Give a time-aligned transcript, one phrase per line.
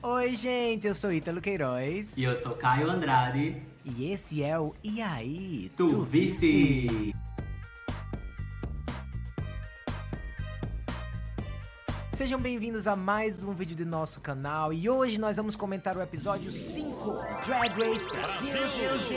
[0.00, 2.16] Oi, gente, eu sou Ítalo Queiroz.
[2.16, 3.60] E eu sou Caio Andrade.
[3.84, 6.86] E esse é o E aí, Tu, tu Vice.
[6.86, 7.12] Vice.
[12.14, 16.02] Sejam bem-vindos a mais um vídeo do nosso canal e hoje nós vamos comentar o
[16.02, 17.12] episódio 5
[17.44, 19.16] Drag Race Brasil, Brasil,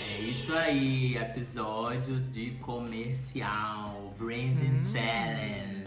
[0.00, 4.82] É isso aí, episódio de comercial, Branding hum.
[4.82, 5.81] Challenge.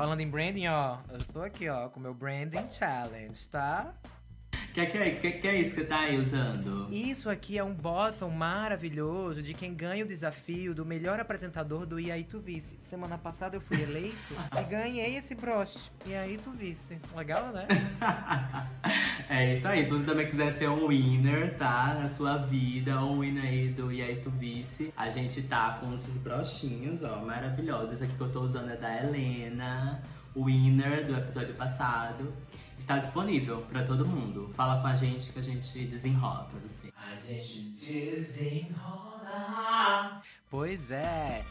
[0.00, 3.92] Falando em branding, ó, eu tô aqui, ó, com meu branding challenge, tá?
[4.72, 6.86] Que que é, que, que é isso que você tá aí usando?
[6.92, 11.98] Isso aqui é um bottom maravilhoso de quem ganha o desafio do melhor apresentador do
[11.98, 12.78] E aí Tu Vice.
[12.80, 15.90] Semana passada eu fui eleito e ganhei esse broche.
[16.06, 16.98] E aí Tu Vice.
[17.16, 17.66] Legal, né?
[19.28, 19.84] é isso aí.
[19.84, 21.98] Se você também quiser ser um winner, tá?
[22.00, 25.92] Na sua vida, um winner aí do E aí Tu Vice, a gente tá com
[25.94, 27.94] esses brochinhos, ó, maravilhosos.
[27.94, 30.00] Esse aqui que eu tô usando é da Helena,
[30.36, 32.32] winner do episódio passado.
[32.90, 34.50] Está disponível para todo mundo.
[34.52, 36.92] Fala com a gente que a gente desenrola pra você.
[36.96, 39.30] A gente desenrola.
[40.50, 41.44] Pois é.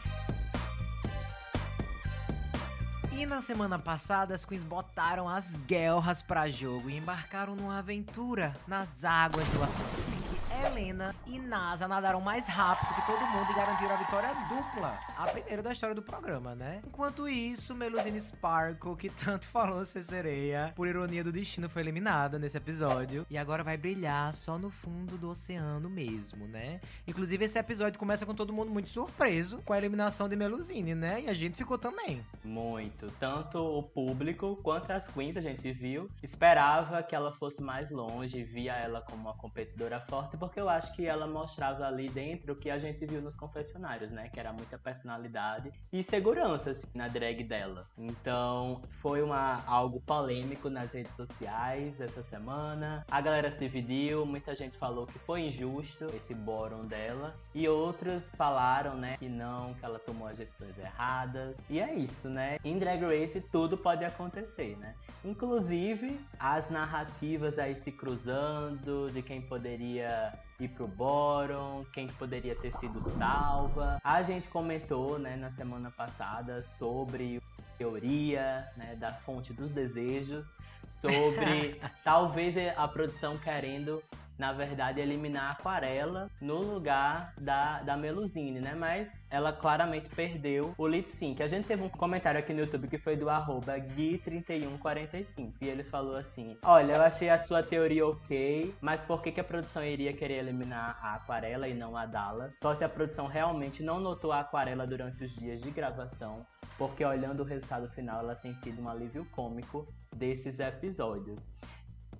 [3.10, 8.54] E na semana passada, as queens botaram as guerras para jogo e embarcaram numa aventura
[8.68, 10.29] nas águas do Atlântico.
[10.60, 14.98] Helena e NASA nadaram mais rápido que todo mundo e garantiram a vitória dupla.
[15.16, 16.80] A primeira da história do programa, né?
[16.86, 22.38] Enquanto isso, Melusine Sparkle, que tanto falou ser sereia, por ironia do destino, foi eliminada
[22.38, 23.26] nesse episódio.
[23.30, 26.80] E agora vai brilhar só no fundo do oceano mesmo, né?
[27.06, 31.22] Inclusive, esse episódio começa com todo mundo muito surpreso com a eliminação de Melusine, né?
[31.22, 32.20] E a gente ficou também.
[32.44, 33.10] Muito.
[33.18, 36.10] Tanto o público quanto as queens a gente viu.
[36.22, 40.94] Esperava que ela fosse mais longe, via ela como uma competidora forte, porque eu acho
[40.94, 44.28] que ela mostrava ali dentro o que a gente viu nos confessionários, né?
[44.32, 47.86] Que era muita personalidade e segurança assim, na drag dela.
[47.96, 53.04] Então foi uma, algo polêmico nas redes sociais essa semana.
[53.10, 57.34] A galera se dividiu, muita gente falou que foi injusto esse bórum dela.
[57.54, 61.56] E outros falaram, né, que não, que ela tomou as gestões erradas.
[61.68, 62.58] E é isso, né?
[62.64, 64.94] Em Drag Race tudo pode acontecer, né?
[65.24, 72.72] Inclusive as narrativas aí se cruzando de quem poderia ir pro Boron, quem poderia ter
[72.78, 73.98] sido salva.
[74.02, 80.46] A gente comentou, né, na semana passada sobre a teoria, né, da fonte dos desejos,
[80.88, 84.02] sobre talvez a produção querendo
[84.40, 88.74] na verdade, eliminar a Aquarela no lugar da, da Melusine, né?
[88.74, 91.42] Mas ela claramente perdeu o lip sync.
[91.42, 95.84] A gente teve um comentário aqui no YouTube que foi do arroba Gui3145 e ele
[95.84, 99.84] falou assim: Olha, eu achei a sua teoria ok, mas por que, que a produção
[99.84, 102.58] iria querer eliminar a Aquarela e não a Dallas?
[102.58, 106.46] Só se a produção realmente não notou a Aquarela durante os dias de gravação
[106.78, 109.86] porque olhando o resultado final, ela tem sido um alívio cômico
[110.16, 111.42] desses episódios.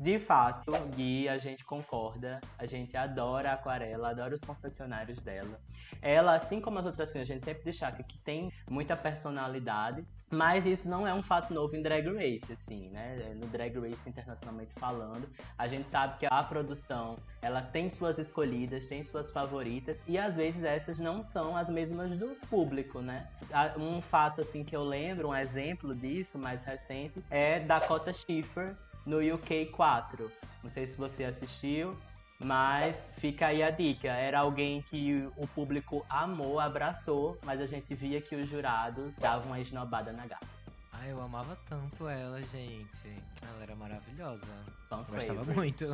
[0.01, 2.41] De fato, Gui, a gente concorda.
[2.59, 5.61] A gente adora a aquarela, adora os confessionários dela.
[6.01, 10.65] Ela, assim como as outras coisas, a gente sempre destaca que tem muita personalidade, mas
[10.65, 13.35] isso não é um fato novo em Drag Race, assim, né?
[13.37, 15.29] No Drag Race internacionalmente falando,
[15.59, 20.37] a gente sabe que a produção, ela tem suas escolhidas, tem suas favoritas, e às
[20.37, 23.29] vezes essas não são as mesmas do público, né?
[23.77, 28.75] Um fato, assim, que eu lembro, um exemplo disso, mais recente, é Dakota Schiffer,
[29.07, 30.31] no UK 4.
[30.63, 31.97] Não sei se você assistiu,
[32.39, 34.09] mas fica aí a dica.
[34.09, 39.49] Era alguém que o público amou, abraçou, mas a gente via que os jurados davam
[39.49, 40.47] uma esnobada na gata.
[40.93, 43.23] Ai, eu amava tanto ela, gente.
[43.43, 44.47] Ela era maravilhosa.
[44.89, 45.87] Tão Gostava muito.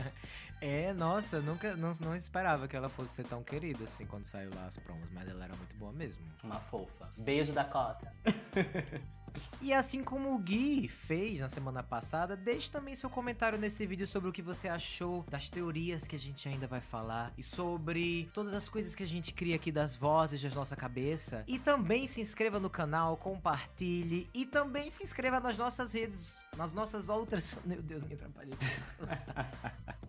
[0.62, 4.54] é, nossa, nunca não, não esperava que ela fosse ser tão querida assim quando saiu
[4.54, 6.24] lá as promos, mas ela era muito boa mesmo.
[6.42, 7.08] Uma fofa.
[7.18, 8.10] Beijo da cota.
[9.60, 14.06] E assim como o Gui fez na semana passada, deixe também seu comentário nesse vídeo
[14.06, 18.28] sobre o que você achou das teorias que a gente ainda vai falar e sobre
[18.32, 21.42] todas as coisas que a gente cria aqui das vozes da nossa cabeça.
[21.46, 26.72] E também se inscreva no canal, compartilhe e também se inscreva nas nossas redes, nas
[26.72, 27.58] nossas outras.
[27.64, 28.54] Meu Deus, me atrapalhei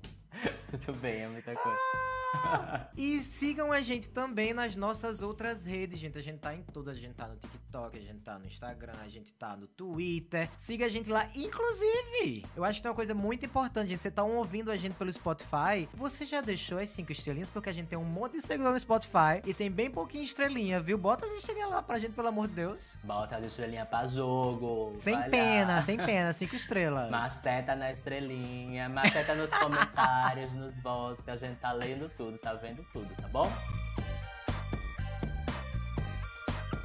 [0.85, 1.77] Tudo bem, é muita coisa.
[2.95, 6.17] e sigam a gente também nas nossas outras redes, gente.
[6.17, 6.97] A gente tá em todas.
[6.97, 10.49] A gente tá no TikTok, a gente tá no Instagram, a gente tá no Twitter.
[10.57, 11.29] Siga a gente lá.
[11.35, 14.01] Inclusive, eu acho que tem uma coisa muito importante, gente.
[14.01, 15.87] Você tá ouvindo a gente pelo Spotify.
[15.93, 17.49] Você já deixou as cinco estrelinhas?
[17.49, 20.79] Porque a gente tem um monte de seguidor no Spotify e tem bem pouquinho estrelinha,
[20.81, 20.97] viu?
[20.97, 22.95] Bota as estrelinhas lá pra gente, pelo amor de Deus.
[23.03, 24.93] Bota as estrelinhas pra jogo.
[24.97, 26.33] Sem pena, sem pena.
[26.33, 27.09] Cinco estrelas.
[27.09, 32.53] Maceta na estrelinha, maceta nos comentários, nos votos, que a gente tá lendo tudo, tá
[32.53, 33.51] vendo tudo, tá bom?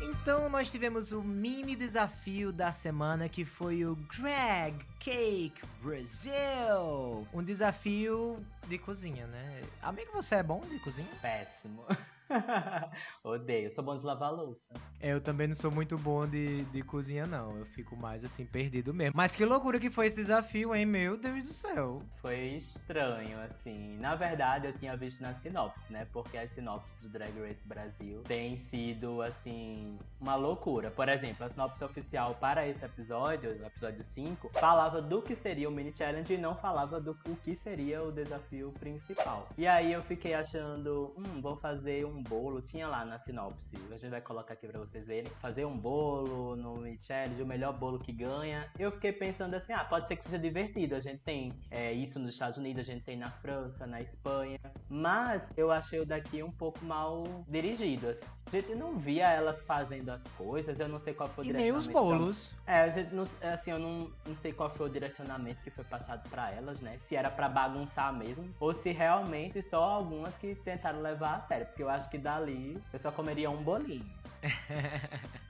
[0.00, 7.26] Então nós tivemos o mini desafio da semana que foi o Greg Cake Brasil.
[7.32, 9.64] Um desafio de cozinha, né?
[9.82, 11.08] Amigo, você é bom de cozinha?
[11.20, 11.84] Péssimo.
[13.24, 14.74] Odeio, sou bom de lavar louça.
[15.00, 17.56] Eu também não sou muito bom de, de cozinha, não.
[17.56, 19.14] Eu fico mais assim, perdido mesmo.
[19.16, 20.86] Mas que loucura que foi esse desafio, hein?
[20.86, 22.02] Meu Deus do céu.
[22.20, 23.98] Foi estranho, assim.
[23.98, 26.06] Na verdade, eu tinha visto na sinopse, né?
[26.12, 30.90] Porque as sinopses do Drag Race Brasil têm sido, assim, uma loucura.
[30.90, 35.68] Por exemplo, a sinopse oficial para esse episódio, o episódio 5, falava do que seria
[35.68, 39.48] o mini challenge e não falava do o que seria o desafio principal.
[39.58, 43.96] E aí eu fiquei achando, hum, vou fazer um bolo, tinha lá na sinopse, a
[43.96, 47.98] gente vai colocar aqui pra vocês verem, fazer um bolo no Challenge, o melhor bolo
[47.98, 48.70] que ganha.
[48.78, 52.18] Eu fiquei pensando assim, ah, pode ser que seja divertido, a gente tem é, isso
[52.18, 54.58] nos Estados Unidos, a gente tem na França, na Espanha,
[54.88, 58.26] mas eu achei o daqui um pouco mal dirigido, assim.
[58.46, 61.52] A gente não via elas fazendo as coisas, eu não sei qual foi o E
[61.54, 62.52] nem os bolos.
[62.66, 65.84] É, a gente não, assim, eu não, não sei qual foi o direcionamento que foi
[65.84, 66.98] passado para elas, né?
[66.98, 71.66] Se era para bagunçar mesmo, ou se realmente só algumas que tentaram levar a sério,
[71.66, 74.04] porque eu acho que dali eu só comeria um bolinho.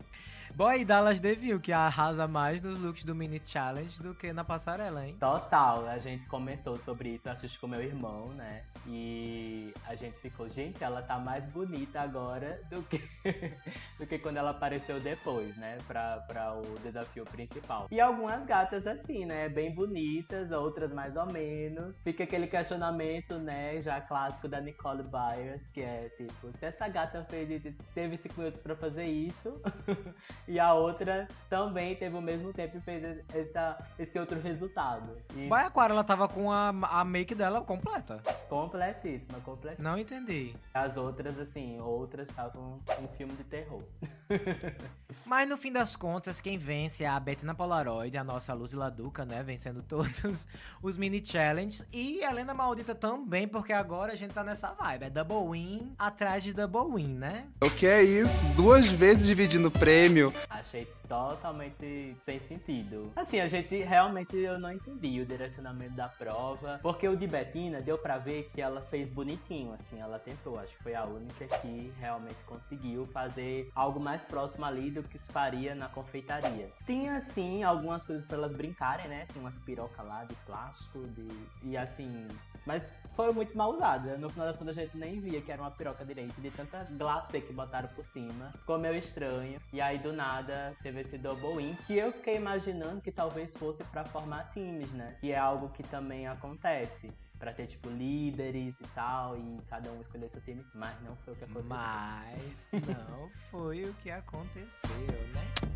[0.55, 5.07] Boy, Dallas Devil, que arrasa mais nos looks do Mini Challenge do que na passarela,
[5.07, 5.17] hein?
[5.19, 8.63] Total, a gente comentou sobre isso, eu assisti com meu irmão, né?
[8.87, 12.99] E a gente ficou, gente, ela tá mais bonita agora do que,
[13.99, 15.79] do que quando ela apareceu depois, né?
[15.87, 17.87] Pra, pra o desafio principal.
[17.91, 19.49] E algumas gatas assim, né?
[19.49, 21.97] Bem bonitas, outras mais ou menos.
[22.03, 23.81] Fica aquele questionamento, né?
[23.81, 27.63] Já clássico da Nicole Byers, que é tipo, se essa gata fez,
[27.95, 29.61] teve 5 minutos pra fazer isso,
[30.47, 35.17] e a outra também teve o mesmo tempo e fez essa, esse outro resultado.
[35.37, 35.49] E...
[35.49, 38.21] Vai, Aquara, ela tava com a, a make dela completa.
[38.49, 39.91] Completíssima, completíssima.
[39.91, 40.55] Não entendi.
[40.73, 43.83] As outras, assim, outras estavam em filme de terror.
[45.27, 49.25] Mas no fim das contas, quem vence é a Bettina Polaroid, a nossa Luz Laduca,
[49.25, 49.43] né?
[49.43, 50.49] Vencendo todos
[50.83, 51.85] os mini challenges.
[51.93, 55.05] E a Helena Maldita também, porque agora a gente tá nessa vibe.
[55.05, 57.47] É double win atrás de double win, né?
[57.63, 58.55] O que é isso?
[58.57, 60.32] Duas vezes dividindo o prêmio.
[60.49, 63.13] Achei totalmente sem sentido.
[63.17, 67.81] Assim, a gente realmente eu não entendi o direcionamento da prova, porque o de Betina
[67.81, 71.47] deu para ver que ela fez bonitinho, assim, ela tentou, acho que foi a única
[71.59, 76.71] que realmente conseguiu fazer algo mais próximo ali do que se faria na confeitaria.
[76.87, 79.27] Tinha assim algumas coisas para elas brincarem, né?
[79.33, 81.29] Tem umas pirocas lá de plástico de
[81.63, 82.29] e assim,
[82.67, 82.83] mas
[83.17, 84.17] foi muito mal usada.
[84.17, 86.87] No final das contas, a gente nem via que era uma piroca direito, de tanta
[86.91, 88.51] glacê que botaram por cima.
[88.53, 89.61] Ficou meio estranho.
[89.73, 93.83] E aí, do nada, teve esse double win, que eu fiquei imaginando que talvez fosse
[93.85, 95.17] para formar times, né?
[95.21, 100.01] Que é algo que também acontece para ter tipo líderes e tal e cada um
[100.01, 101.65] escolher seu time, mas não foi o que aconteceu.
[101.69, 104.89] Mas não foi o que aconteceu,
[105.35, 105.72] né?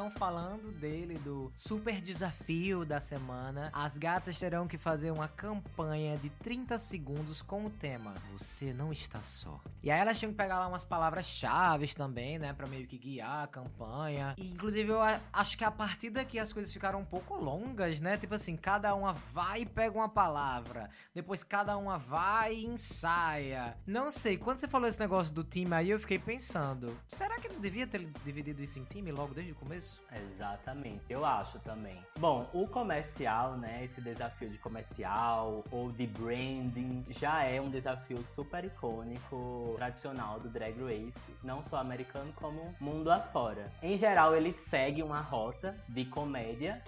[0.00, 6.16] Então, falando dele, do super desafio da semana, as gatas terão que fazer uma campanha
[6.16, 9.60] de 30 segundos com o tema Você não está só.
[9.82, 13.44] E aí elas tinham que pegar lá umas palavras-chave também, né, pra meio que guiar
[13.44, 14.34] a campanha.
[14.38, 15.00] E, inclusive, eu
[15.30, 18.16] acho que a partir daqui as coisas ficaram um pouco longas, né?
[18.16, 20.88] Tipo assim, cada uma vai e pega uma palavra.
[21.14, 23.76] Depois cada uma vai e ensaia.
[23.86, 27.50] Não sei, quando você falou esse negócio do time aí, eu fiquei pensando, será que
[27.50, 29.89] não devia ter dividido isso em time logo desde o começo?
[30.12, 31.96] Exatamente, eu acho também.
[32.18, 38.24] Bom, o comercial, né, esse desafio de comercial ou de branding já é um desafio
[38.34, 43.70] super icônico, tradicional do Drag Race, não só americano como mundo afora.
[43.82, 46.82] Em geral, ele segue uma rota de comédia.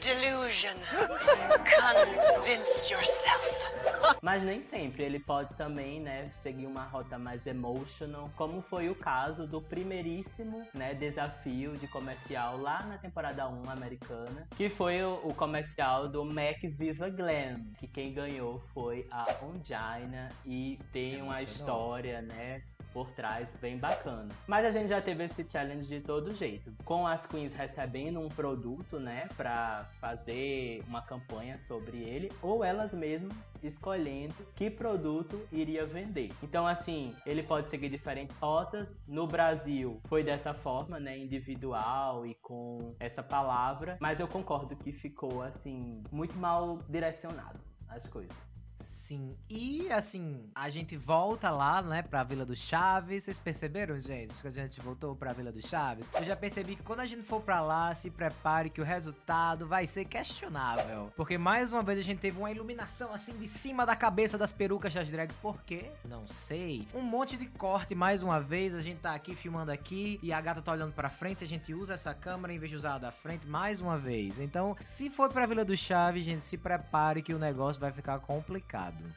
[0.00, 0.76] Delusion.
[2.36, 3.60] Convince yourself.
[4.22, 8.94] Mas nem sempre, ele pode também, né, seguir uma rota mais emotional, como foi o
[8.94, 15.20] caso do primeiríssimo, né, desafio de comercial lá na temporada 1 americana, que foi o,
[15.24, 21.42] o comercial do Mac Viva Glam, que quem ganhou foi a Ongina e tem uma
[21.42, 24.34] história, né, por trás bem bacana.
[24.46, 28.28] Mas a gente já teve esse challenge de todo jeito, com as queens recebendo um
[28.28, 35.84] produto, né, para fazer uma campanha sobre ele, ou elas mesmas escolhendo que produto iria
[35.84, 36.32] vender.
[36.42, 38.96] Então, assim, ele pode seguir diferentes rotas.
[39.06, 44.92] No Brasil foi dessa forma, né, individual e com essa palavra, mas eu concordo que
[44.92, 48.59] ficou assim muito mal direcionado as coisas.
[48.80, 53.24] Sim, e assim, a gente volta lá, né, pra Vila do Chaves.
[53.24, 56.08] Vocês perceberam, gente, que a gente voltou pra Vila do Chaves?
[56.14, 59.66] Eu já percebi que quando a gente for pra lá, se prepare que o resultado
[59.66, 61.12] vai ser questionável.
[61.16, 64.52] Porque mais uma vez a gente teve uma iluminação assim de cima da cabeça das
[64.52, 65.36] perucas das drags.
[65.36, 65.90] Por quê?
[66.04, 66.86] Não sei.
[66.94, 68.74] Um monte de corte mais uma vez.
[68.74, 71.44] A gente tá aqui filmando aqui e a gata tá olhando pra frente.
[71.44, 74.38] A gente usa essa câmera em vez de usar a da frente mais uma vez.
[74.38, 78.18] Então, se for pra Vila do Chaves, gente, se prepare que o negócio vai ficar
[78.20, 78.69] complicado.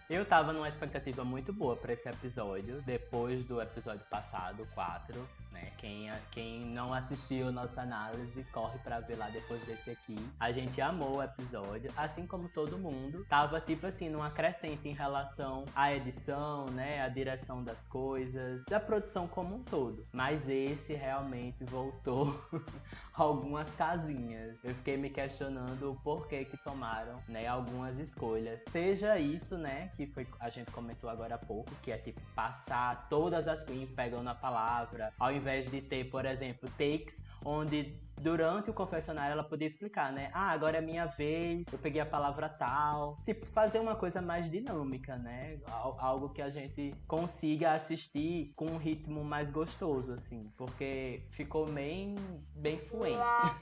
[0.09, 5.71] Eu tava numa expectativa muito boa pra esse episódio, depois do episódio passado, 4, né?
[5.77, 10.17] Quem, quem não assistiu nossa análise, corre pra ver lá depois desse aqui.
[10.39, 13.25] A gente amou o episódio, assim como todo mundo.
[13.29, 17.01] Tava, tipo assim, numa crescente em relação à edição, né?
[17.03, 20.05] A direção das coisas, da produção como um todo.
[20.11, 22.39] Mas esse realmente voltou
[23.13, 24.63] algumas casinhas.
[24.63, 28.63] Eu fiquei me questionando o porquê que tomaram, né, algumas escolhas.
[28.71, 33.07] Seja isso, né, que foi a gente comentou agora há pouco, que é tipo passar
[33.09, 37.93] todas as queens pegando a palavra, ao invés de ter, por exemplo, takes onde
[38.23, 40.31] durante o confessionário ela podia explicar, né?
[40.33, 43.17] Ah, agora é minha vez, eu peguei a palavra tal.
[43.25, 45.57] Tipo, fazer uma coisa mais dinâmica, né?
[45.67, 50.49] Algo que a gente consiga assistir com um ritmo mais gostoso, assim.
[50.57, 52.15] Porque ficou bem,
[52.55, 53.19] bem fluente.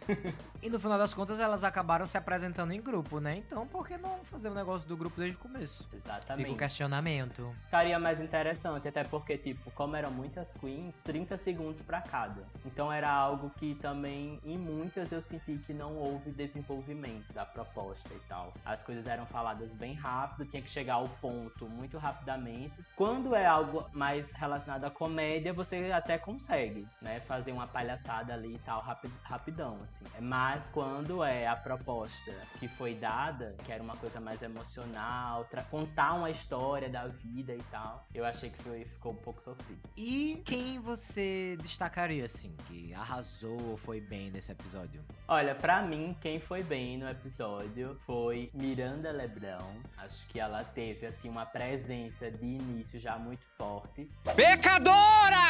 [0.62, 3.38] e no final das contas, elas acabaram se apresentando em grupo, né?
[3.38, 5.90] Então, por que não fazer o um negócio do grupo desde o começo?
[5.92, 6.46] Exatamente.
[6.46, 7.56] Fica um questionamento.
[7.66, 12.44] Ficaria mais interessante, até porque, tipo, como eram muitas queens, 30 segundos para cada.
[12.64, 18.10] Então era algo que também em muitas eu senti que não houve desenvolvimento da proposta
[18.14, 18.54] e tal.
[18.66, 22.74] As coisas eram faladas bem rápido, tinha que chegar ao ponto muito rapidamente.
[22.96, 28.56] Quando é algo mais relacionado à comédia, você até consegue, né, fazer uma palhaçada ali
[28.56, 30.06] e tal rapid, rapidão assim.
[30.20, 36.14] Mas quando é a proposta que foi dada, que era uma coisa mais emocional, contar
[36.14, 39.82] uma história da vida e tal, eu achei que foi, ficou um pouco sofrido.
[39.96, 45.02] E quem você destacaria assim que arrasou, foi bem nesse episódio?
[45.28, 49.68] Olha, para mim, quem foi bem no episódio foi Miranda Lebrão.
[49.98, 54.10] Acho que ela teve, assim, uma presença de início já muito forte.
[54.36, 55.42] Pecadora!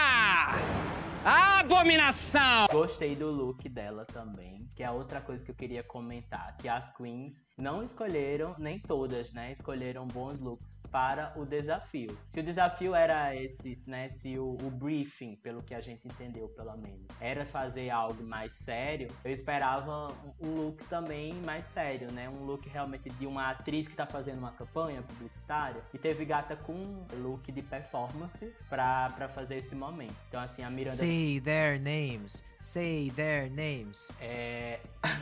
[1.23, 2.67] Abominação!
[2.71, 6.91] Gostei do look dela também, que é outra coisa que eu queria comentar, que as
[6.95, 12.17] queens não escolheram, nem todas, né, escolheram bons looks para o desafio.
[12.31, 16.49] Se o desafio era esses, né, se o, o briefing, pelo que a gente entendeu
[16.49, 22.11] pelo menos, era fazer algo mais sério, eu esperava um, um look também mais sério,
[22.11, 26.25] né, um look realmente de uma atriz que tá fazendo uma campanha publicitária e teve
[26.25, 30.15] gata com look de performance para fazer esse momento.
[30.27, 32.43] Então assim, a Miranda Say their names.
[32.61, 34.09] Say their names.
[34.21, 34.79] É.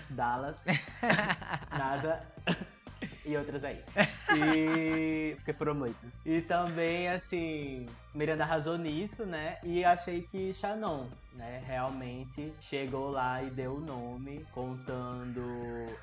[0.10, 0.58] Dallas.
[1.72, 2.22] Nada.
[3.26, 3.82] e outras aí.
[4.36, 5.36] E.
[5.36, 6.12] Porque foram muitas.
[6.26, 7.88] E também, assim.
[8.14, 9.58] Miranda arrasou nisso, né?
[9.64, 11.08] E achei que Shannon
[11.40, 15.42] né, realmente chegou lá e deu o nome, contando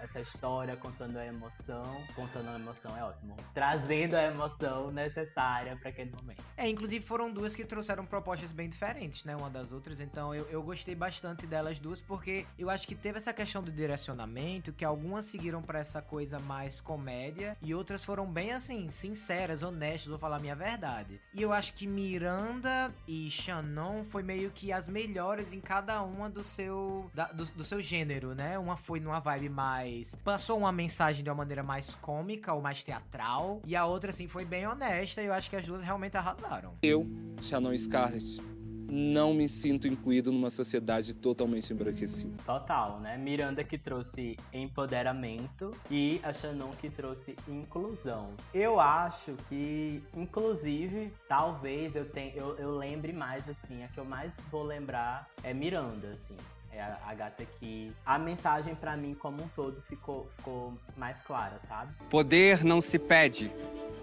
[0.00, 5.90] essa história, contando a emoção, contando a emoção é ótimo, trazendo a emoção necessária para
[5.90, 6.42] aquele momento.
[6.56, 10.46] É, inclusive foram duas que trouxeram propostas bem diferentes, né, uma das outras, então eu,
[10.48, 14.84] eu gostei bastante delas duas porque eu acho que teve essa questão do direcionamento, que
[14.84, 20.18] algumas seguiram para essa coisa mais comédia e outras foram bem assim, sinceras, honestas, vou
[20.18, 21.20] falar a minha verdade.
[21.34, 26.29] E eu acho que Miranda e Shannon foi meio que as melhores em cada uma
[26.29, 28.59] do seu da, do, do, seu gênero, né?
[28.59, 32.85] Uma foi numa vibe mais passou uma mensagem de uma maneira mais cômica ou mais
[32.85, 36.15] teatral e a outra assim foi bem honesta e eu acho que as duas realmente
[36.19, 36.75] arrasaram.
[36.83, 37.07] Eu,
[37.41, 38.43] Shannon Scarlett,
[38.88, 42.37] não me sinto incluído numa sociedade totalmente embranquecida.
[42.45, 43.16] Total, né?
[43.16, 48.31] Miranda que trouxe empoderamento e a Shannon que trouxe inclusão.
[48.55, 54.05] Eu acho que, inclusive, talvez eu tenha, eu, eu lembre mais assim, a que eu
[54.05, 56.37] mais vou lembrar é Miranda, assim
[56.76, 61.21] é a, a, gata que a mensagem para mim como um todo ficou, ficou mais
[61.23, 61.93] clara, sabe?
[62.11, 63.50] Poder não se pede,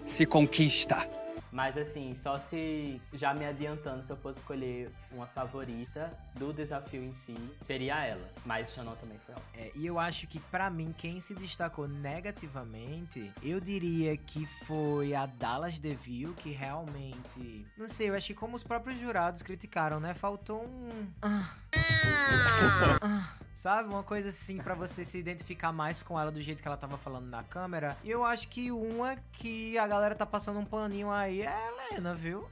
[0.04, 1.08] se conquista.
[1.54, 7.00] Mas assim, só se já me adiantando, se eu fosse escolher uma favorita do desafio
[7.00, 8.28] em si, seria ela.
[8.44, 9.50] Mas Chanel também foi ótimo.
[9.54, 15.14] É, e eu acho que para mim, quem se destacou negativamente, eu diria que foi
[15.14, 17.64] a Dallas DeVille, que realmente.
[17.78, 20.12] Não sei, eu acho que como os próprios jurados criticaram, né?
[20.12, 21.06] Faltou um.
[21.22, 21.54] Ah.
[23.00, 23.43] ah.
[23.54, 23.88] Sabe?
[23.88, 26.98] Uma coisa assim para você se identificar mais com ela do jeito que ela tava
[26.98, 27.96] falando na câmera.
[28.04, 31.68] E eu acho que uma que a galera tá passando um paninho aí é a
[31.92, 32.46] Helena, viu?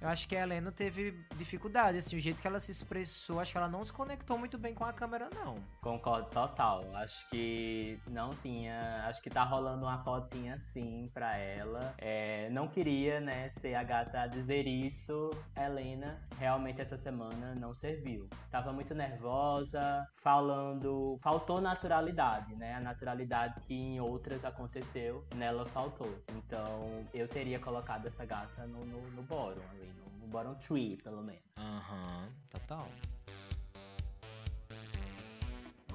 [0.00, 3.52] Eu acho que a Helena teve dificuldade, assim, o jeito que ela se expressou, acho
[3.52, 5.56] que ela não se conectou muito bem com a câmera, não.
[5.82, 6.84] Concordo total.
[6.96, 9.04] Acho que não tinha.
[9.06, 11.94] Acho que tá rolando uma cotinha assim pra ela.
[11.98, 15.30] É, não queria, né, ser a gata a dizer isso.
[15.56, 18.28] Helena realmente essa semana não serviu.
[18.50, 21.18] Tava muito nervosa, falando.
[21.22, 22.74] Faltou naturalidade, né?
[22.74, 26.12] A naturalidade que em outras aconteceu, nela faltou.
[26.34, 30.96] Então eu teria colocado essa gata no, no, no bottom ali, no, no bottom tree,
[30.96, 31.42] pelo menos.
[31.56, 32.86] Aham, total.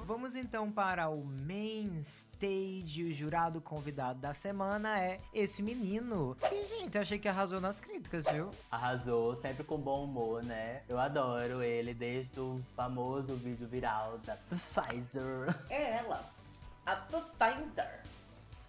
[0.06, 3.02] Vamos então para o main stage.
[3.02, 6.36] O jurado convidado da semana é esse menino.
[6.48, 8.52] Que, gente, achei que arrasou nas críticas, viu?
[8.70, 10.82] Arrasou, sempre com bom humor, né?
[10.88, 15.52] Eu adoro ele desde o famoso vídeo viral da Pfizer.
[15.68, 16.24] É ela,
[16.86, 18.04] a Pfizer.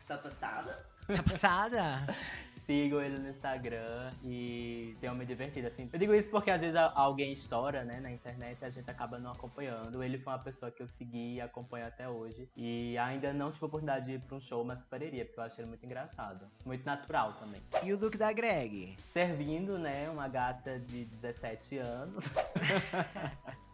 [0.08, 0.86] Tá passada?
[1.06, 2.16] Tá passada?
[2.68, 5.90] Sigo ele no Instagram e tenho me divertido, assim.
[5.92, 9.18] Eu digo isso porque às vezes alguém estoura, né, na internet e a gente acaba
[9.18, 10.04] não acompanhando.
[10.04, 12.50] Ele foi uma pessoa que eu segui e acompanho até hoje.
[12.58, 15.40] E ainda não tive a oportunidade de ir pra um show, mas super iria, porque
[15.40, 16.46] eu achei ele muito engraçado.
[16.66, 17.62] Muito natural também.
[17.84, 18.98] E o look da Greg?
[19.14, 22.26] Servindo, né, uma gata de 17 anos.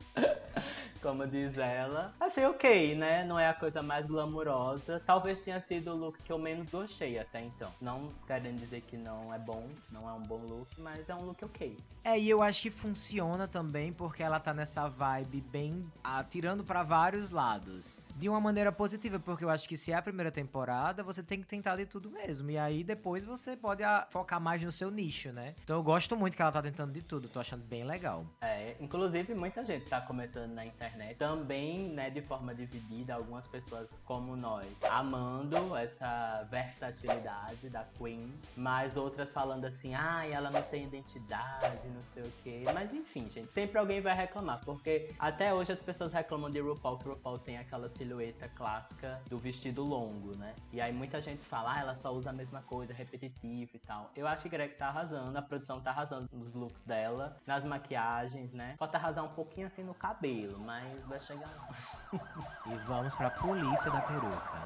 [1.03, 2.13] Como diz ela.
[2.17, 3.25] Achei ok, né?
[3.25, 5.03] Não é a coisa mais glamurosa.
[5.05, 7.69] Talvez tenha sido o look que eu menos gostei até então.
[7.81, 11.25] Não querendo dizer que não é bom, não é um bom look, mas é um
[11.25, 11.77] look ok.
[12.05, 16.83] É, e eu acho que funciona também porque ela tá nessa vibe bem atirando pra
[16.83, 18.01] vários lados.
[18.15, 21.41] De uma maneira positiva, porque eu acho que se é a primeira temporada, você tem
[21.41, 22.49] que tentar de tudo mesmo.
[22.51, 25.55] E aí depois você pode ah, focar mais no seu nicho, né?
[25.63, 28.23] Então eu gosto muito que ela tá tentando de tudo, tô achando bem legal.
[28.41, 33.89] É, inclusive muita gente tá comentando na internet, também, né, de forma dividida, algumas pessoas
[34.05, 40.85] como nós, amando essa versatilidade da Queen, mas outras falando assim, ai, ela não tem
[40.85, 42.63] identidade, não sei o quê.
[42.73, 46.97] Mas enfim, gente, sempre alguém vai reclamar, porque até hoje as pessoas reclamam de RuPaul,
[46.97, 50.53] que RuPaul tem aquela silhueta clássica do vestido longo, né?
[50.73, 54.11] E aí muita gente fala, ah, ela só usa a mesma coisa, repetitivo e tal.
[54.13, 58.53] Eu acho que Greg tá arrasando, a produção tá arrasando nos looks dela, nas maquiagens,
[58.53, 58.75] né?
[58.77, 61.67] Falta arrasar um pouquinho assim no cabelo, mas vai chegar lá.
[62.65, 64.63] E vamos pra polícia da peruca.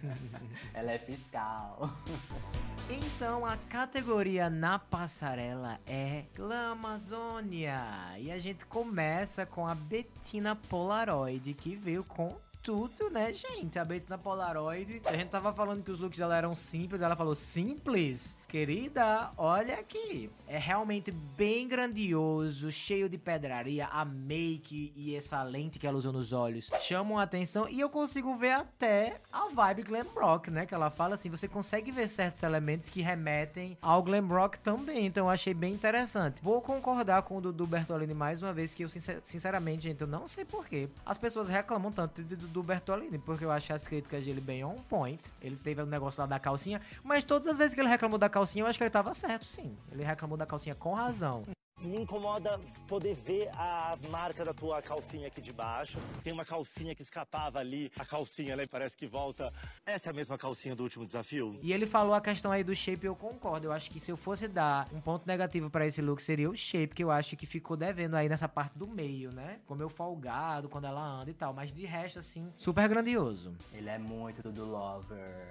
[0.72, 1.90] Ela é fiscal.
[2.90, 7.82] Então a categoria na passarela é Glamazônia.
[8.18, 12.34] E a gente começa com a Bettina Polaroid, que veio com
[12.68, 13.78] tudo, né, gente?
[13.78, 15.00] A Bettina Polaroid.
[15.06, 18.36] A gente tava falando que os looks dela eram simples, ela falou simples.
[18.48, 20.30] Querida, olha aqui.
[20.46, 23.86] É realmente bem grandioso, cheio de pedraria.
[23.92, 27.68] A make e essa lente que ela usou nos olhos chamam a atenção.
[27.68, 30.64] E eu consigo ver até a vibe glam rock, né?
[30.64, 35.04] Que ela fala assim: você consegue ver certos elementos que remetem ao glam rock também.
[35.04, 36.40] Então eu achei bem interessante.
[36.42, 40.06] Vou concordar com o Dudu Bertolini mais uma vez, que eu sincer- sinceramente, gente, eu
[40.06, 40.88] não sei porquê.
[41.04, 44.76] As pessoas reclamam tanto de Dudu Bertolini, porque eu achei as críticas dele bem on
[44.88, 45.20] point.
[45.42, 48.26] Ele teve o negócio lá da calcinha, mas todas as vezes que ele reclamou da
[48.26, 49.76] calcinha, eu acho que ele tava certo, sim.
[49.90, 51.44] Ele reclamou da calcinha com razão.
[51.80, 55.98] Me incomoda poder ver a marca da tua calcinha aqui de baixo.
[56.24, 57.92] Tem uma calcinha que escapava ali.
[57.96, 58.66] A calcinha, né?
[58.66, 59.52] Parece que volta.
[59.86, 61.56] Essa é a mesma calcinha do último desafio?
[61.62, 63.68] E ele falou a questão aí do shape, eu concordo.
[63.68, 66.56] Eu acho que se eu fosse dar um ponto negativo pra esse look, seria o
[66.56, 69.58] shape, que eu acho que ficou devendo aí nessa parte do meio, né?
[69.60, 71.52] Ficou meio folgado quando ela anda e tal.
[71.52, 73.54] Mas de resto, assim, super grandioso.
[73.72, 75.46] Ele é muito do Lover.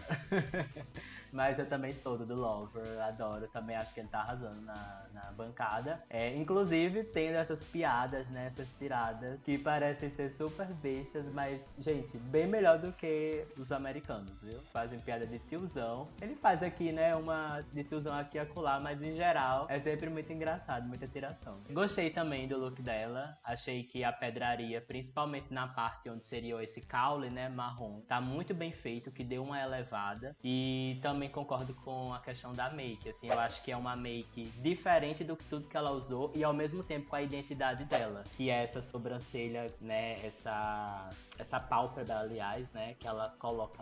[1.31, 3.47] Mas eu também sou do Do Lover, adoro.
[3.47, 6.03] Também acho que ele tá arrasando na, na bancada.
[6.09, 8.47] É, inclusive, tendo essas piadas, né?
[8.47, 14.41] Essas tiradas que parecem ser super bestas, mas, gente, bem melhor do que os americanos,
[14.41, 14.59] viu?
[14.59, 16.07] Fazem piada de tiozão.
[16.21, 17.15] Ele faz aqui, né?
[17.15, 21.53] Uma de tiozão aqui e acolá, mas em geral é sempre muito engraçado, muita tiração.
[21.71, 23.37] Gostei também do look dela.
[23.43, 27.49] Achei que a pedraria, principalmente na parte onde seria esse caule, né?
[27.49, 30.35] Marrom, tá muito bem feito, que deu uma elevada.
[30.43, 33.09] E também concordo com a questão da make.
[33.09, 36.43] Assim, eu acho que é uma make diferente do que tudo que ela usou e
[36.43, 40.25] ao mesmo tempo com a identidade dela, que é essa sobrancelha, né?
[40.25, 42.95] Essa essa pálpebra, aliás, né?
[42.99, 43.81] Que ela coloca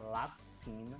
[0.58, 0.98] cima,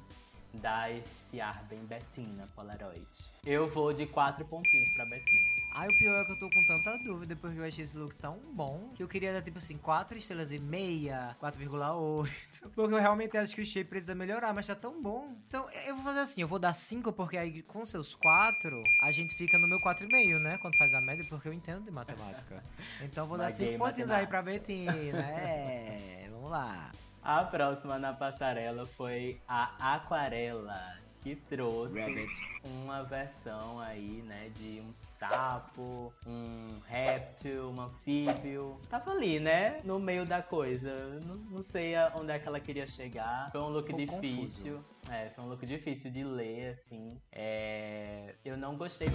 [0.56, 3.06] dá esse ar bem Bettina Polaroid.
[3.46, 5.56] Eu vou de quatro pontinhos pra Bettina.
[5.78, 8.15] Ai, o pior é que eu tô com tanta dúvida, porque eu achei esse look
[8.15, 12.30] tão bom, que eu queria dar, tipo assim, 4 estrelas e meia, 4,8.
[12.74, 15.36] Porque eu realmente acho que o shape precisa melhorar, mas tá tão bom.
[15.50, 19.12] Então, eu vou fazer assim, eu vou dar 5, porque aí com seus 4, a
[19.12, 20.58] gente fica no meu 4,5, né?
[20.62, 22.63] Quando faz a média, porque eu entendo de matemática.
[23.02, 24.41] Então eu vou dar Maguei 5 pontinhos aí pra.
[24.41, 24.94] Betina.
[24.94, 26.91] É, vamos lá.
[27.26, 30.96] A próxima na passarela foi a Aquarela.
[31.24, 32.40] que trouxe Rabbit.
[32.64, 38.80] uma versão aí, né, de um sapo, um réptil, um anfíbio.
[38.89, 40.91] Tava ali, né, no meio da coisa.
[41.25, 43.49] Não, não sei onde é que ela queria chegar.
[43.51, 44.84] Foi um look difícil.
[45.10, 47.19] É, foi um look difícil de ler, assim.
[47.32, 49.08] É, eu não gostei.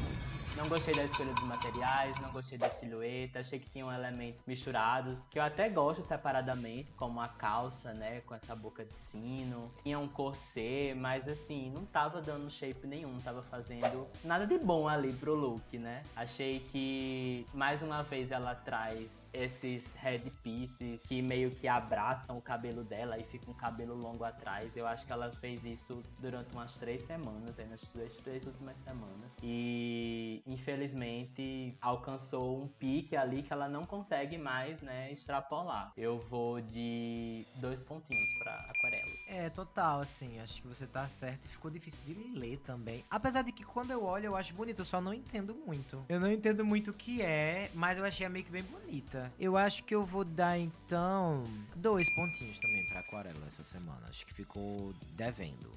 [0.57, 5.21] Não gostei da escolha dos materiais, não gostei da silhueta, achei que tinham elementos misturados,
[5.31, 9.73] que eu até gosto separadamente, como a calça, né, com essa boca de sino.
[9.83, 14.89] Tinha um corset, mas assim, não tava dando shape nenhum, tava fazendo nada de bom
[14.89, 15.90] ali pro look, né?
[16.17, 22.85] Achei que, mais uma vez, ela traz esses headpieces que meio que abraçam o cabelo
[22.85, 24.77] dela e fica um cabelo longo atrás.
[24.77, 28.77] Eu acho que ela fez isso durante umas três semanas, aí nas três, três últimas
[28.79, 29.31] semanas.
[29.43, 35.93] E infelizmente alcançou um pique ali que ela não consegue mais, né, extrapolar.
[35.97, 39.11] Eu vou de dois pontinhos pra aquarela.
[39.29, 43.05] É, total, assim, acho que você tá certo e ficou difícil de ler também.
[43.09, 46.05] Apesar de que quando eu olho eu acho bonito, eu só não entendo muito.
[46.09, 49.20] Eu não entendo muito o que é, mas eu achei a make bem bonita.
[49.39, 51.45] Eu acho que eu vou dar então
[51.77, 54.07] dois pontinhos também pra aquarela essa semana.
[54.09, 55.71] Acho que ficou devendo.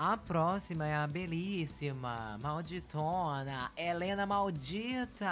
[0.00, 5.28] A próxima é a belíssima, malditona, Helena Maldita.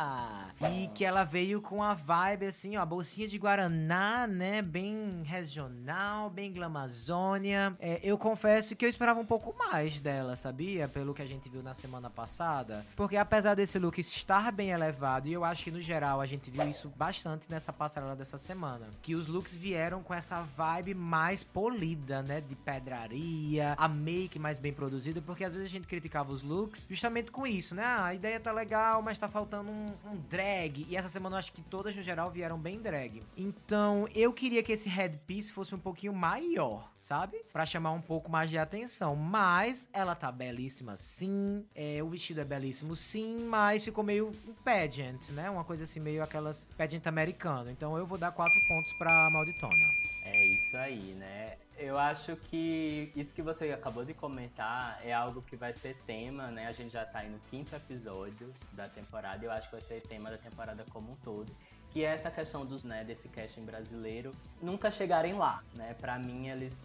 [0.72, 4.62] E que ela veio com a vibe assim, ó, bolsinha de Guaraná, né?
[4.62, 7.76] Bem regional, bem glamazônia.
[7.78, 10.88] É, eu confesso que eu esperava um pouco mais dela, sabia?
[10.88, 12.84] Pelo que a gente viu na semana passada.
[12.96, 16.50] Porque apesar desse look estar bem elevado, e eu acho que no geral a gente
[16.50, 18.88] viu isso bastante nessa passarela dessa semana.
[19.00, 22.40] Que os looks vieram com essa vibe mais polida, né?
[22.40, 26.86] De pedraria, a make mais bem produzida, porque às vezes a gente criticava os looks
[26.88, 27.82] justamente com isso, né?
[27.84, 30.86] Ah, a ideia tá legal, mas tá faltando um, um drag.
[30.88, 33.22] E essa semana eu acho que todas no geral vieram bem drag.
[33.36, 37.38] Então eu queria que esse headpiece fosse um pouquinho maior, sabe?
[37.52, 39.14] Pra chamar um pouco mais de atenção.
[39.16, 44.54] Mas ela tá belíssima sim, é, o vestido é belíssimo sim, mas ficou meio um
[44.64, 45.50] pageant, né?
[45.50, 47.70] Uma coisa assim, meio aquelas pageant americano.
[47.70, 50.05] Então eu vou dar quatro pontos pra Malditona.
[50.36, 51.56] É isso aí, né?
[51.78, 56.48] Eu acho que isso que você acabou de comentar é algo que vai ser tema,
[56.48, 56.66] né?
[56.66, 60.02] A gente já tá aí no quinto episódio da temporada eu acho que vai ser
[60.02, 61.50] tema da temporada como um todo.
[61.90, 65.94] Que é essa questão dos, né, desse casting brasileiro nunca chegarem lá, né?
[65.98, 66.78] Pra mim eles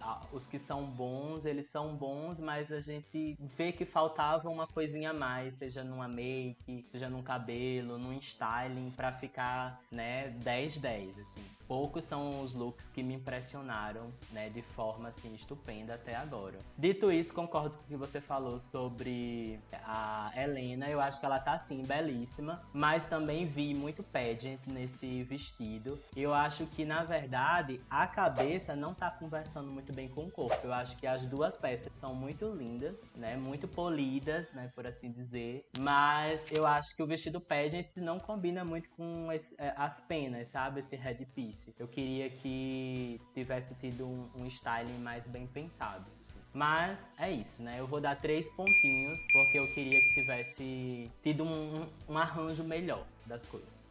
[0.00, 4.68] ah, Os que são bons, eles são bons, mas a gente vê que faltava uma
[4.68, 11.18] coisinha a mais, seja numa make, seja num cabelo, num styling, pra ficar, né, 10-10,
[11.18, 11.44] assim.
[11.66, 16.58] Poucos são os looks que me impressionaram, né, de forma assim estupenda até agora.
[16.76, 20.88] Dito isso, concordo com o que você falou sobre a Helena.
[20.88, 25.98] Eu acho que ela tá assim belíssima, mas também vi muito pageant nesse vestido.
[26.14, 30.66] Eu acho que na verdade a cabeça não tá conversando muito bem com o corpo.
[30.66, 35.10] Eu acho que as duas peças são muito lindas, né, muito polidas, né, por assim
[35.10, 35.66] dizer.
[35.78, 40.80] Mas eu acho que o vestido pageant não combina muito com eh, as penas, sabe,
[40.80, 41.53] esse headpiece.
[41.78, 46.04] Eu queria que tivesse tido um, um styling mais bem pensado.
[46.20, 46.38] assim.
[46.52, 47.80] Mas é isso, né?
[47.80, 53.04] Eu vou dar três pontinhos porque eu queria que tivesse tido um- um arranjo melhor
[53.26, 53.83] das coisas.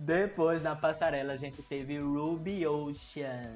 [0.00, 3.52] Depois na passarela a gente teve Ruby Ocean,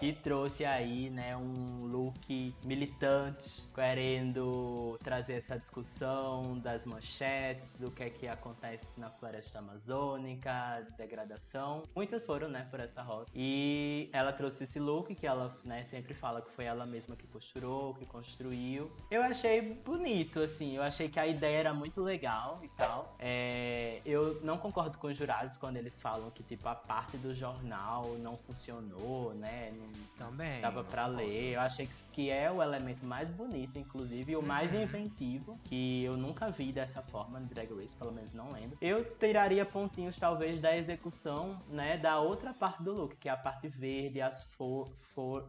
[0.00, 8.02] que trouxe aí, né, um look militante, querendo trazer essa discussão das manchetes, do que
[8.02, 11.82] é que acontece na floresta amazônica, degradação.
[11.94, 13.30] Muitas foram, né, por essa rota.
[13.34, 17.26] E ela trouxe esse look que ela, né, sempre fala que foi ela mesma que
[17.26, 18.90] costurou, que construiu.
[19.10, 23.14] Eu achei bonito, assim, eu achei que a ideia era muito legal e tal.
[23.18, 27.34] É, eu não concordo com os jurados quando eles falam que, tipo, a parte do
[27.34, 29.72] jornal não funcionou, né?
[29.72, 30.60] Não Também.
[30.60, 31.54] dava pra ler.
[31.54, 36.04] Eu achei que- que é o elemento mais bonito, inclusive, e o mais inventivo, que
[36.04, 38.78] eu nunca vi dessa forma no Drag Race, pelo menos não lembro.
[38.80, 43.36] Eu tiraria pontinhos, talvez, da execução, né, da outra parte do look, que é a
[43.36, 44.88] parte verde, as for...
[45.12, 45.42] for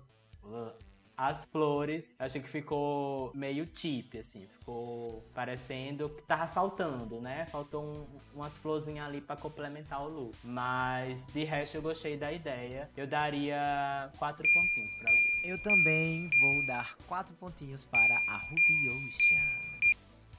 [0.44, 0.72] uh,
[1.18, 7.46] as flores, achei que ficou meio cheap, assim, ficou parecendo que tava faltando, né?
[7.52, 10.36] Faltou um- umas florzinhas ali pra complementar o look.
[10.44, 12.90] Mas de resto eu gostei da ideia.
[12.98, 15.48] Eu daria quatro pontinhos pra Ruby.
[15.50, 19.65] Eu também vou dar quatro pontinhos para a Ruby Ocean.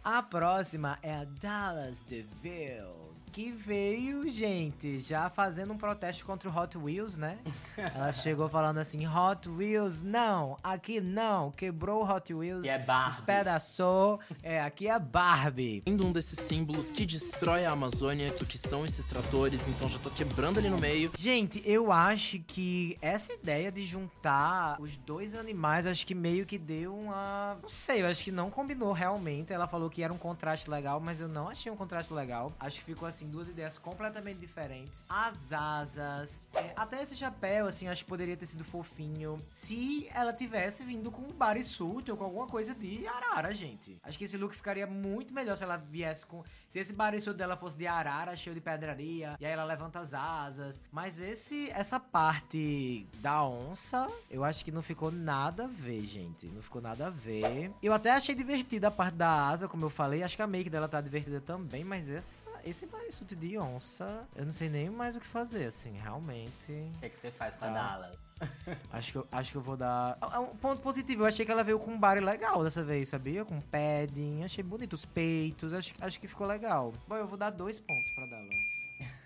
[0.08, 2.94] A próxima é a Dallas DeVille,
[3.32, 7.38] que veio, gente, já fazendo um protesto contra o Hot Wheels, né?
[7.76, 12.78] Ela chegou falando assim: Hot Wheels, não, aqui não, quebrou o Hot Wheels, Que é
[12.78, 13.10] Barbie.
[13.16, 15.82] despedaçou, é, aqui é Barbie.
[15.86, 19.98] Sendo um desses símbolos que destrói a Amazônia, do que são esses tratores, então já
[19.98, 21.10] tô quebrando ali no meio.
[21.18, 26.56] Gente, eu acho que essa ideia de juntar os dois animais, acho que meio que
[26.56, 27.58] deu uma.
[27.60, 29.52] Não sei, eu acho que não combinou realmente.
[29.52, 32.52] Ela falou que era um contraste legal, mas eu não achei um contraste legal.
[32.58, 35.06] Acho que ficou assim, duas ideias completamente diferentes.
[35.08, 39.40] As asas, é, até esse chapéu, assim, acho que poderia ter sido fofinho.
[39.48, 43.98] Se ela tivesse vindo com um bodysuit ou com alguma coisa de arara, gente.
[44.02, 46.42] Acho que esse look ficaria muito melhor se ela viesse com.
[46.76, 50.12] Se esse bodysuit dela fosse de arara, cheio de pedraria, e aí ela levanta as
[50.12, 50.82] asas.
[50.92, 56.46] Mas esse essa parte da onça, eu acho que não ficou nada a ver, gente.
[56.48, 57.72] Não ficou nada a ver.
[57.82, 60.22] Eu até achei divertida a parte da asa, como eu falei.
[60.22, 64.44] Acho que a make dela tá divertida também, mas essa, esse bodysuit de onça, eu
[64.44, 66.72] não sei nem mais o que fazer, assim, realmente.
[66.96, 67.72] O que, que você faz pra Tá.
[67.72, 68.25] Dallas?
[68.92, 70.18] Acho que, eu, acho que eu vou dar.
[70.20, 73.08] Ah, Um ponto positivo, eu achei que ela veio com um body legal dessa vez,
[73.08, 73.44] sabia?
[73.44, 74.92] Com padding, achei bonito.
[74.92, 76.92] Os peitos, acho, acho que ficou legal.
[77.08, 78.76] Bom, eu vou dar dois pontos pra Dallas.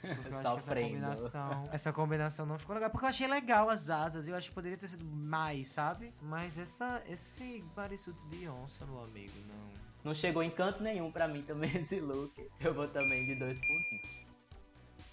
[0.01, 0.89] Porque eu acho que essa Sofrendo.
[0.89, 2.91] combinação, essa combinação não ficou legal.
[2.91, 6.13] Porque eu achei legal as asas, eu acho que poderia ter sido mais, sabe?
[6.23, 9.81] Mas essa, esse bodysuit de onça, meu amigo, não.
[10.05, 12.33] Não chegou em canto nenhum pra mim também esse look.
[12.61, 14.21] Eu vou também de dois pontinhos.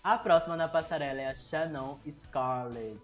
[0.03, 3.01] A próxima na passarela é a Shannon Scarlett,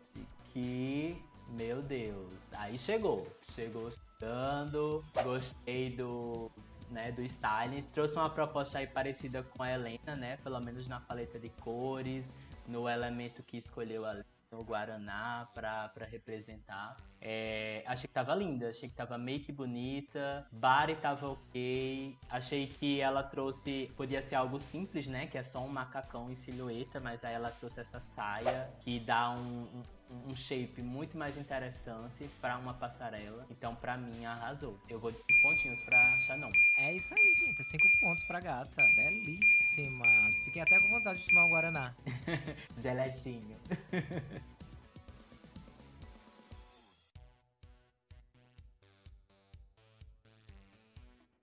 [0.54, 3.28] que, meu Deus, aí chegou.
[3.42, 6.52] Chegou chegando, gostei do,
[6.90, 7.82] né, do styling.
[7.94, 12.34] Trouxe uma proposta aí parecida com a Helena, né, pelo menos na paleta de cores,
[12.68, 16.96] no elemento que escolheu ali no Guaraná pra representar.
[17.20, 22.16] É, achei que tava linda, achei que tava make bonita, body tava ok.
[22.30, 25.26] Achei que ela trouxe, podia ser algo simples, né?
[25.28, 29.32] Que é só um macacão em silhueta, mas aí ela trouxe essa saia que dá
[29.32, 29.84] um,
[30.28, 33.46] um shape muito mais interessante pra uma passarela.
[33.50, 34.80] Então, pra mim, arrasou.
[34.90, 35.98] Eu vou de 5 pontinhos pra
[36.28, 36.52] Shannon.
[36.78, 37.62] É isso aí, gente.
[37.62, 38.84] É cinco pontos pra gata.
[38.96, 40.04] Belíssima.
[40.46, 41.94] Fiquei até com vontade de tomar um Guaraná.
[42.78, 43.58] Geletinho.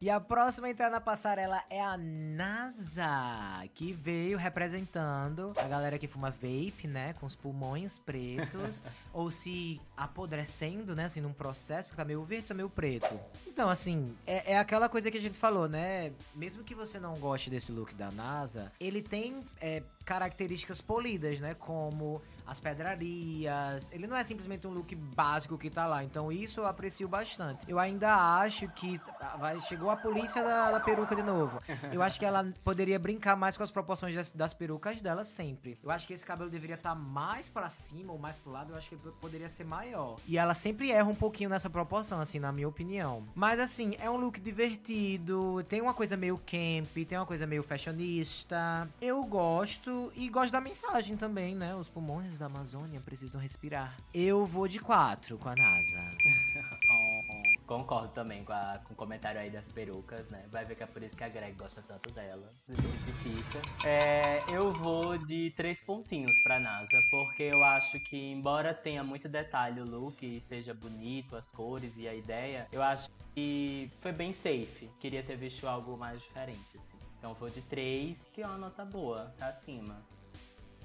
[0.02, 5.98] E a próxima a entrar na passarela é a NASA, que veio representando a galera
[5.98, 7.12] que fuma vape, né?
[7.20, 8.82] Com os pulmões pretos,
[9.12, 11.04] ou se apodrecendo, né?
[11.04, 13.20] Assim, num processo, porque tá meio verde ou meio preto.
[13.46, 16.12] Então, assim, é, é aquela coisa que a gente falou, né?
[16.34, 21.52] Mesmo que você não goste desse look da NASA, ele tem é, características polidas, né?
[21.52, 23.88] Como as pedrarias.
[23.92, 26.02] Ele não é simplesmente um look básico que tá lá.
[26.02, 27.64] Então isso eu aprecio bastante.
[27.68, 29.00] Eu ainda acho que
[29.38, 31.62] vai, chegou a polícia da, da peruca de novo.
[31.92, 35.78] Eu acho que ela poderia brincar mais com as proporções das, das perucas dela sempre.
[35.82, 38.72] Eu acho que esse cabelo deveria estar mais pra cima ou mais pro lado.
[38.72, 40.16] Eu acho que poderia ser maior.
[40.26, 43.24] E ela sempre erra um pouquinho nessa proporção, assim, na minha opinião.
[43.34, 45.62] Mas assim, é um look divertido.
[45.68, 48.88] Tem uma coisa meio camp, tem uma coisa meio fashionista.
[49.00, 51.74] Eu gosto e gosto da mensagem também, né?
[51.74, 53.94] Os pulmões da Amazônia precisam respirar.
[54.14, 56.00] Eu vou de quatro com a NASA.
[57.66, 60.44] Concordo também com, a- com o comentário aí das perucas, né?
[60.50, 62.52] Vai ver que é por isso que a Greg gosta tanto dela.
[62.66, 63.60] Se identifica.
[63.86, 69.28] É, eu vou de três pontinhos pra NASA, porque eu acho que, embora tenha muito
[69.28, 74.32] detalhe o look seja bonito, as cores e a ideia, eu acho que foi bem
[74.32, 74.88] safe.
[74.98, 76.98] Queria ter visto algo mais diferente, assim.
[77.18, 80.02] Então vou de três, que é uma nota boa, tá acima.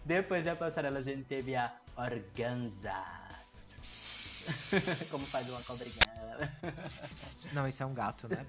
[0.05, 2.93] Depois da passarela a gente teve a Organza.
[5.09, 6.51] Como faz uma cobrinha.
[7.53, 8.45] Não, isso é um gato, né?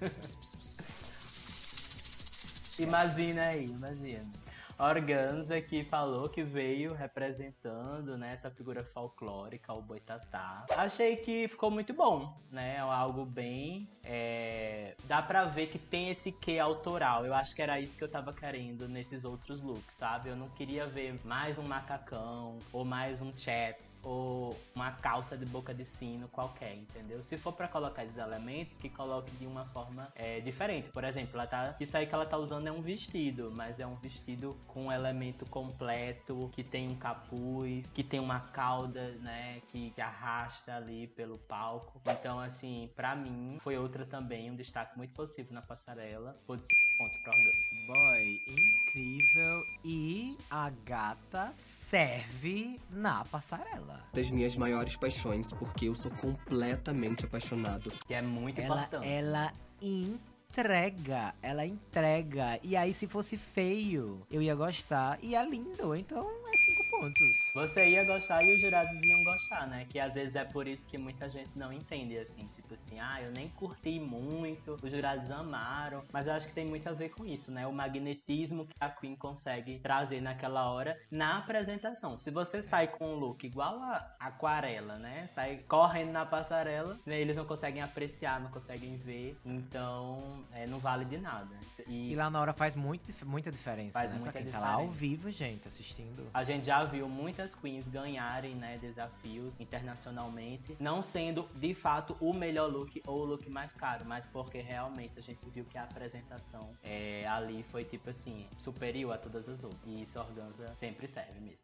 [2.79, 4.46] Imagina aí, imagina.
[4.79, 10.65] Organza que falou que veio representando né, essa figura folclórica, o boitatá.
[10.77, 12.77] Achei que ficou muito bom, né?
[12.79, 13.89] Algo bem.
[14.03, 17.25] é, Dá pra ver que tem esse quê autoral.
[17.25, 20.29] Eu acho que era isso que eu tava querendo nesses outros looks, sabe?
[20.29, 25.45] Eu não queria ver mais um macacão ou mais um chaps ou uma calça de
[25.45, 27.21] boca de sino qualquer, entendeu?
[27.21, 30.89] Se for pra colocar esses elementos, que coloque de uma forma é, diferente.
[30.89, 33.85] Por exemplo, ela tá, isso aí que ela tá usando é um vestido, mas é
[33.85, 39.61] um vestido com um elemento completo, que tem um capuz, que tem uma cauda, né,
[39.71, 41.99] que, que arrasta ali pelo palco.
[42.07, 46.37] Então, assim, pra mim, foi outra também, um destaque muito possível na passarela.
[46.47, 47.67] Vou de 5 pontos pra Organa.
[47.87, 49.65] Boy, incrível.
[49.83, 53.96] E a gata serve na passarela.
[54.13, 57.91] Das minhas maiores paixões, porque eu sou completamente apaixonado.
[58.05, 59.07] Que é muito Ela, importante.
[59.07, 60.36] ela incrível.
[60.49, 61.33] Entrega.
[61.41, 62.59] Ela entrega.
[62.63, 65.19] E aí, se fosse feio, eu ia gostar.
[65.21, 65.95] E é lindo.
[65.95, 67.51] Então, é cinco pontos.
[67.53, 69.85] Você ia gostar e os jurados iam gostar, né?
[69.89, 72.47] Que às vezes é por isso que muita gente não entende, assim.
[72.55, 76.03] Tipo assim, ah, eu nem curti muito, os jurados amaram.
[76.11, 77.67] Mas eu acho que tem muito a ver com isso, né?
[77.67, 82.17] O magnetismo que a Queen consegue trazer naquela hora na apresentação.
[82.17, 85.27] Se você sai com um look igual a aquarela, né?
[85.33, 87.19] Sai correndo na passarela, né?
[87.19, 89.37] eles não conseguem apreciar, não conseguem ver.
[89.45, 91.55] Então, é, não vale de nada.
[91.87, 94.17] E, lá na hora faz muito, muita diferença, Faz né?
[94.19, 94.99] muita pra quem tá lá ao diferença.
[94.99, 96.29] vivo, gente, assistindo.
[96.33, 102.33] A gente já viu muitas queens ganharem, né, desafios internacionalmente, não sendo de fato o
[102.33, 105.83] melhor look ou o look mais caro, mas porque realmente a gente viu que a
[105.83, 109.81] apresentação é, ali foi tipo assim, superior a todas as outras.
[109.85, 111.57] E isso Organza sempre serve mesmo.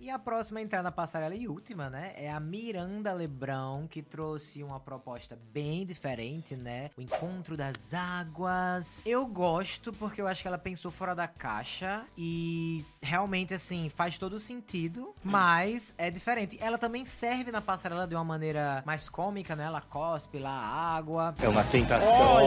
[0.00, 2.12] E a próxima a entrar na passarela e última, né?
[2.16, 6.90] É a Miranda Lebrão, que trouxe uma proposta bem diferente, né?
[6.96, 9.02] O encontro das águas.
[9.06, 14.18] Eu gosto porque eu acho que ela pensou fora da caixa e realmente, assim, faz
[14.18, 16.58] todo sentido, mas é diferente.
[16.60, 19.64] Ela também serve na passarela de uma maneira mais cômica, né?
[19.64, 21.34] Ela cospe lá a água.
[21.40, 22.40] É uma tentação.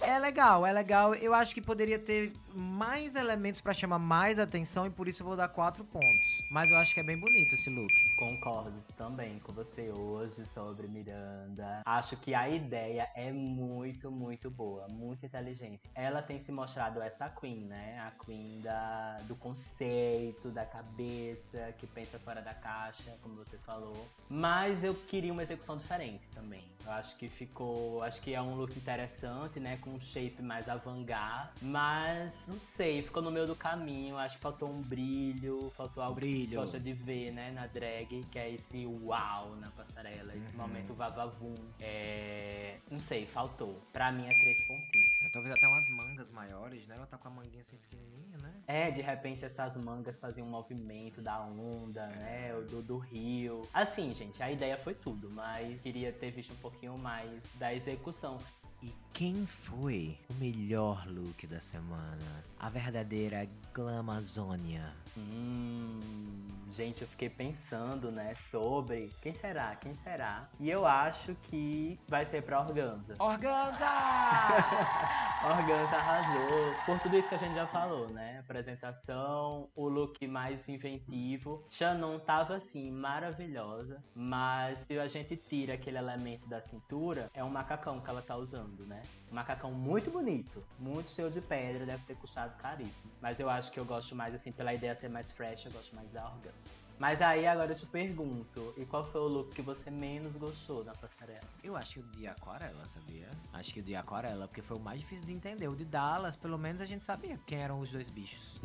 [0.00, 1.14] É legal, é legal.
[1.14, 5.26] Eu acho que poderia ter mais elementos pra chamar mais atenção e por isso eu
[5.26, 6.08] vou dar quatro pontos.
[6.50, 7.92] Mas eu acho que é bem bonito esse look.
[8.18, 11.82] Concordo também com você hoje sobre Miranda.
[11.84, 15.80] Acho que a ideia é muito, muito boa, muito inteligente.
[15.94, 17.98] Ela tem se mostrado essa queen, né?
[18.00, 24.06] A queen da, do conceito, da cabeça, que pensa fora da caixa, como você falou.
[24.28, 26.64] Mas eu queria uma execução diferente também.
[26.88, 28.02] Eu acho que ficou.
[28.02, 29.76] Acho que é um look interessante, né?
[29.76, 31.52] Com um shape mais avant-garde.
[31.60, 34.16] Mas, não sei, ficou no meio do caminho.
[34.16, 36.56] Acho que faltou um brilho, faltou algo que Brilho.
[36.58, 41.56] gosta de ver, né, na drag, que é esse uau na passarela, esse momento vavavum.
[41.78, 42.78] É...
[42.90, 43.78] Não sei, faltou.
[43.92, 45.08] Pra mim é três pontinhos.
[45.26, 46.94] É, Talvez até umas mangas maiores, né?
[46.96, 48.54] Ela tá com a manguinha assim pequenininha, né?
[48.66, 53.68] É, de repente essas mangas faziam um movimento da onda, né, do, do rio.
[53.74, 58.38] Assim, gente, a ideia foi tudo, mas queria ter visto um pouquinho mais da execução.
[58.82, 62.44] E quem foi o melhor look da semana?
[62.58, 64.94] A verdadeira Glamazônia.
[65.18, 70.48] Hum, gente, eu fiquei pensando, né, sobre quem será, quem será.
[70.60, 73.16] E eu acho que vai ser pra Organza.
[73.18, 73.86] Organza!
[75.44, 76.74] Organza arrasou.
[76.86, 78.38] Por tudo isso que a gente já falou, né?
[78.38, 81.64] Apresentação, o look mais inventivo.
[81.70, 84.02] Shannon tava assim, maravilhosa.
[84.14, 88.36] Mas se a gente tira aquele elemento da cintura, é um macacão que ela tá
[88.36, 89.02] usando, né?
[89.30, 93.12] Um macacão muito bonito, muito cheio de pedra, deve ter custado caríssimo.
[93.20, 95.94] Mas eu acho que eu gosto mais, assim, pela ideia ser mais fresh, eu gosto
[95.94, 96.77] mais da Organza.
[96.98, 100.84] Mas aí agora eu te pergunto, e qual foi o look que você menos gostou
[100.84, 101.46] na passarela?
[101.62, 103.28] Eu acho que o de aquarela, sabia?
[103.52, 105.68] Acho que o de aquarela, porque foi o mais difícil de entender.
[105.68, 108.60] O de Dallas, pelo menos a gente sabia quem eram os dois bichos.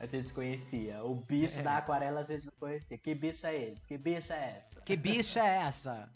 [0.00, 1.04] A gente conhecia.
[1.04, 2.96] O bicho da aquarela a gente não conhecia.
[2.96, 3.80] Que bicho é esse?
[3.86, 4.78] Que bicho é essa?
[4.88, 6.08] que bicha é essa?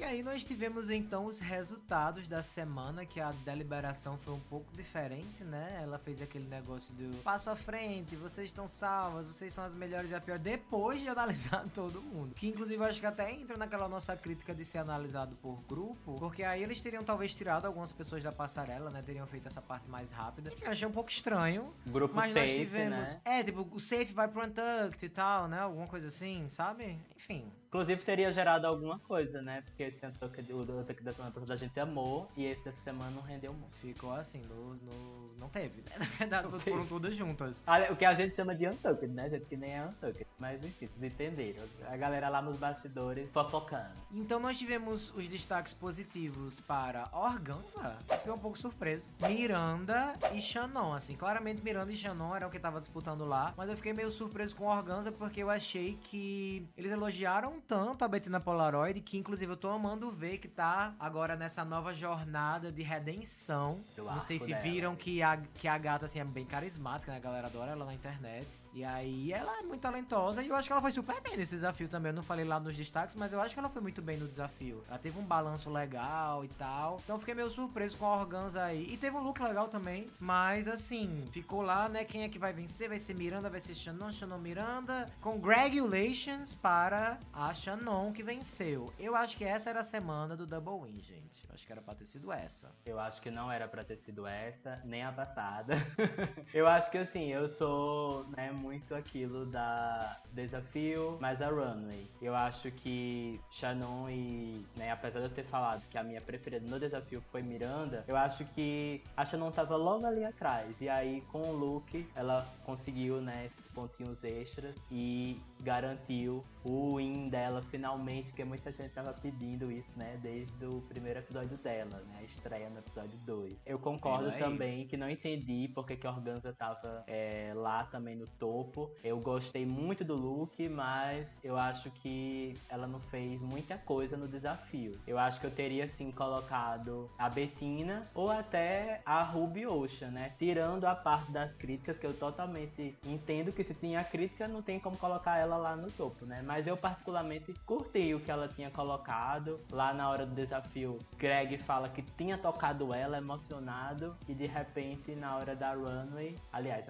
[0.00, 4.74] E aí nós tivemos então os resultados da semana, que a deliberação foi um pouco
[4.74, 5.80] diferente, né?
[5.82, 10.10] Ela fez aquele negócio do passo à frente, vocês estão salvas, vocês são as melhores
[10.10, 12.34] e a pior, depois de analisar todo mundo.
[12.34, 16.18] Que inclusive eu acho que até entra naquela nossa crítica de ser analisado por grupo,
[16.18, 19.02] porque aí eles teriam talvez tirado algumas pessoas da passarela, né?
[19.02, 20.50] Teriam feito essa parte mais rápida.
[20.50, 21.74] Enfim, eu achei um pouco estranho.
[21.86, 22.98] Grupo Mas nós safe, tivemos.
[22.98, 23.20] né?
[23.22, 25.60] É, tipo, o safe vai pro Untucked e tal, né?
[25.60, 26.98] Alguma coisa assim, sabe?
[27.14, 27.52] Enfim.
[27.70, 29.62] Inclusive teria gerado alguma coisa, né?
[29.62, 33.12] Porque esse Untucked, o Untucked da semana passada a gente amou e esse dessa semana
[33.12, 33.70] não rendeu muito.
[33.80, 35.92] Ficou assim, no, no- não teve, né?
[35.96, 36.88] Na verdade, Não foram teve.
[36.88, 37.62] todas juntas.
[37.66, 39.44] Olha, O que a gente chama de Untucked, né, gente?
[39.46, 40.26] Que nem é Untucked.
[40.36, 41.62] Mas enfim, vocês entenderam.
[41.88, 43.94] A galera lá nos bastidores fofocando.
[44.12, 47.96] Então nós tivemos os destaques positivos para Organza.
[48.18, 49.08] Fiquei um pouco surpreso.
[49.20, 51.14] Miranda e Shannon, assim.
[51.14, 53.54] Claramente Miranda e Shannon eram o que tava disputando lá.
[53.56, 58.08] Mas eu fiquei meio surpreso com Organza porque eu achei que eles elogiaram tanto a
[58.08, 62.82] Bettina Polaroid que inclusive eu tô amando ver que tá agora nessa nova jornada de
[62.82, 63.80] redenção.
[63.96, 64.62] Do Não sei se dela.
[64.62, 67.18] viram que a, que a gata assim, é bem carismática, né?
[67.18, 68.46] A galera adora ela na internet.
[68.72, 71.54] E aí ela é muito talentosa e eu acho que ela foi super bem nesse
[71.54, 72.10] desafio também.
[72.10, 74.28] Eu não falei lá nos destaques, mas eu acho que ela foi muito bem no
[74.28, 74.84] desafio.
[74.88, 77.00] Ela teve um balanço legal e tal.
[77.02, 78.92] Então fiquei meio surpreso com a Organza aí.
[78.92, 80.10] E teve um look legal também.
[80.18, 82.04] Mas assim, ficou lá, né?
[82.04, 82.88] Quem é que vai vencer?
[82.88, 85.10] Vai ser Miranda, vai ser Shannon, Shannon Miranda.
[85.20, 88.92] Congratulations para a Shannon que venceu.
[88.98, 91.44] Eu acho que essa era a semana do Double Win, gente.
[91.48, 92.70] Eu acho que era pra ter sido essa.
[92.86, 95.74] Eu acho que não era pra ter sido essa, nem a passada.
[96.54, 102.06] eu acho que assim, eu sou, né, muito aquilo da desafio, mas a runway.
[102.20, 106.66] Eu acho que Shannon e, né, apesar de eu ter falado que a minha preferida
[106.66, 110.80] no desafio foi Miranda, eu acho que a Shannon tava logo ali atrás.
[110.80, 117.62] E aí, com o look, ela conseguiu, né, pontinhos extras e garantiu o win dela
[117.62, 122.22] finalmente, porque muita gente tava pedindo isso, né, desde o primeiro episódio dela, né, a
[122.22, 123.66] estreia no episódio 2.
[123.66, 124.38] Eu concordo aí.
[124.38, 128.90] também que não entendi porque que a Organza tava é, lá também no topo.
[129.02, 134.28] Eu gostei muito do look, mas eu acho que ela não fez muita coisa no
[134.28, 134.98] desafio.
[135.06, 140.34] Eu acho que eu teria, assim, colocado a Bettina ou até a Ruby Ocean, né,
[140.38, 144.80] tirando a parte das críticas, que eu totalmente entendo que se tinha crítica, não tem
[144.80, 146.42] como colocar ela lá no topo, né?
[146.44, 149.60] Mas eu particularmente curti o que ela tinha colocado.
[149.70, 155.14] Lá na hora do desafio, Greg fala que tinha tocado ela, emocionado, e de repente
[155.14, 156.88] na hora da runway, aliás,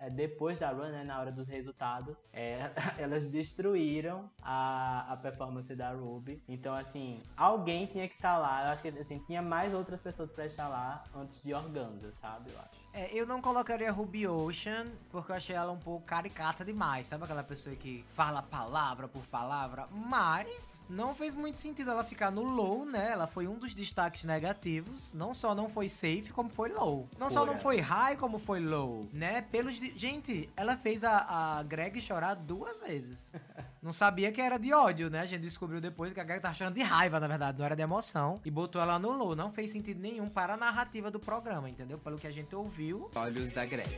[0.00, 5.74] é depois da run, né, na hora dos resultados, é, elas destruíram a, a performance
[5.74, 6.42] da Ruby.
[6.48, 8.64] Então, assim, alguém tinha que estar lá.
[8.64, 12.50] Eu acho que assim, tinha mais outras pessoas pra estar lá antes de Organza, sabe?
[12.50, 12.81] Eu acho.
[12.94, 17.06] É, eu não colocaria Ruby Ocean, porque eu achei ela um pouco caricata demais.
[17.06, 19.88] Sabe aquela pessoa que fala palavra por palavra?
[19.90, 23.10] Mas não fez muito sentido ela ficar no low, né?
[23.12, 25.10] Ela foi um dos destaques negativos.
[25.14, 27.08] Não só não foi safe, como foi low.
[27.18, 29.40] Não só não foi high, como foi low, né?
[29.40, 29.80] Pelos.
[29.80, 33.32] de- Gente, ela fez a, a Greg chorar duas vezes.
[33.82, 35.18] Não sabia que era de ódio, né?
[35.18, 37.74] A gente descobriu depois que a Greg tava chorando de raiva, na verdade, não era
[37.74, 38.40] de emoção.
[38.44, 39.34] E botou ela no low.
[39.34, 41.98] Não fez sentido nenhum para a narrativa do programa, entendeu?
[41.98, 42.81] Pelo que a gente ouviu,
[43.14, 43.88] Olhos da Greg.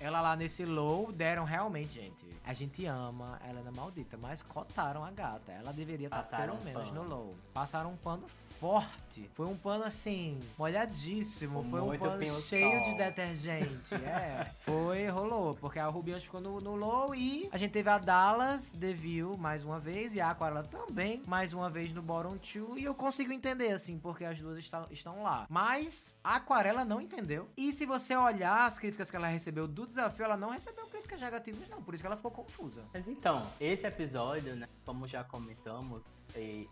[0.00, 2.26] ela lá nesse low deram realmente, gente.
[2.44, 5.52] A gente ama Helena Maldita, mas cotaram a gata.
[5.52, 7.02] Ela deveria estar Passaram pelo um menos pano.
[7.02, 7.36] no low.
[7.54, 8.26] Passaram um pano
[8.58, 9.28] forte.
[9.34, 11.64] Foi um pano assim, molhadíssimo.
[11.70, 13.94] Foi um pano cheio de detergente.
[14.04, 14.50] é.
[14.60, 15.54] Foi, rolou.
[15.54, 19.36] Porque a Ruby Anjos ficou no, no low e a gente teve a Dallas, Devil
[19.36, 22.80] mais uma vez, e a Aquarela também, mais uma vez no bottom 2.
[22.80, 25.46] E eu consigo entender, assim, porque as duas estão, estão lá.
[25.48, 27.48] Mas a Aquarela não entendeu.
[27.56, 31.20] E se você olhar as críticas que ela recebeu do desafio, ela não recebeu críticas
[31.20, 31.82] negativas, não.
[31.82, 32.84] Por isso que ela ficou confusa.
[32.92, 36.02] Mas então, esse episódio, né, como já comentamos,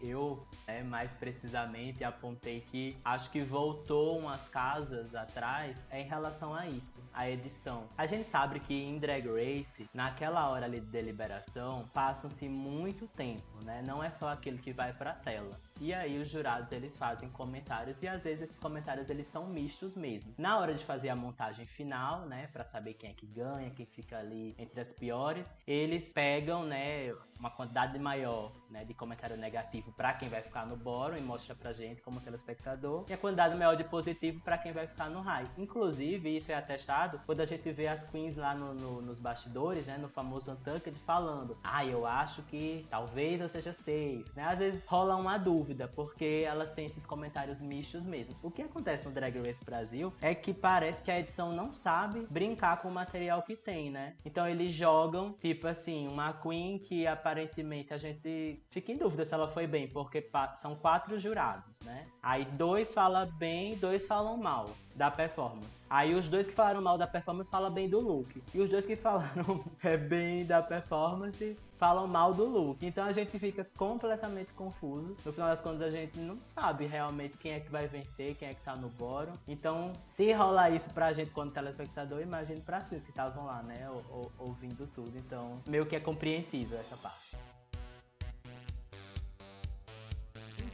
[0.01, 6.67] eu, né, mais precisamente, apontei que acho que voltou umas casas atrás em relação a
[6.67, 7.85] isso, a edição.
[7.97, 13.63] A gente sabe que em Drag Race, naquela hora ali de deliberação, passam-se muito tempo,
[13.65, 13.83] né?
[13.87, 15.61] Não é só aquele que vai pra tela.
[15.81, 19.95] E aí os jurados eles fazem comentários e às vezes esses comentários eles são mistos
[19.97, 20.35] mesmo.
[20.37, 23.87] Na hora de fazer a montagem final, né, Pra saber quem é que ganha, quem
[23.87, 29.93] fica ali entre as piores, eles pegam, né, uma quantidade maior, né, de comentário negativo
[29.93, 33.57] pra quem vai ficar no bottom e mostra pra gente como telespectador, e a quantidade
[33.57, 35.49] maior de positivo pra quem vai ficar no high.
[35.57, 39.87] Inclusive, isso é atestado quando a gente vê as queens lá no- no- nos bastidores,
[39.87, 44.45] né, no famoso Untucked falando: "Ah, eu acho que talvez eu seja safe", né?
[44.45, 48.35] Às vezes rola uma dúvida porque elas têm esses comentários mistos mesmo.
[48.43, 52.27] O que acontece no Drag Race Brasil é que parece que a edição não sabe
[52.31, 54.15] brincar com o material que tem, né?
[54.25, 59.35] Então eles jogam, tipo assim, uma Queen que aparentemente a gente fica em dúvida se
[59.35, 62.05] ela foi bem, porque são quatro jurados, né?
[62.23, 65.81] Aí dois falam bem, dois falam mal da performance.
[65.89, 68.43] Aí os dois que falaram mal da performance falam bem do look.
[68.55, 72.85] E os dois que falaram é bem da performance falam mal do look.
[72.85, 75.17] Então a gente fica completamente confuso.
[75.25, 78.49] No final das contas a gente não sabe realmente quem é que vai vencer, quem
[78.49, 79.33] é que tá no bórum.
[79.49, 83.89] Então, se rolar isso pra gente quando telespectador, imagine pra vocês que estavam lá, né,
[83.89, 85.17] ou- ou- ouvindo tudo.
[85.17, 87.50] Então, meio que é compreensível essa parte.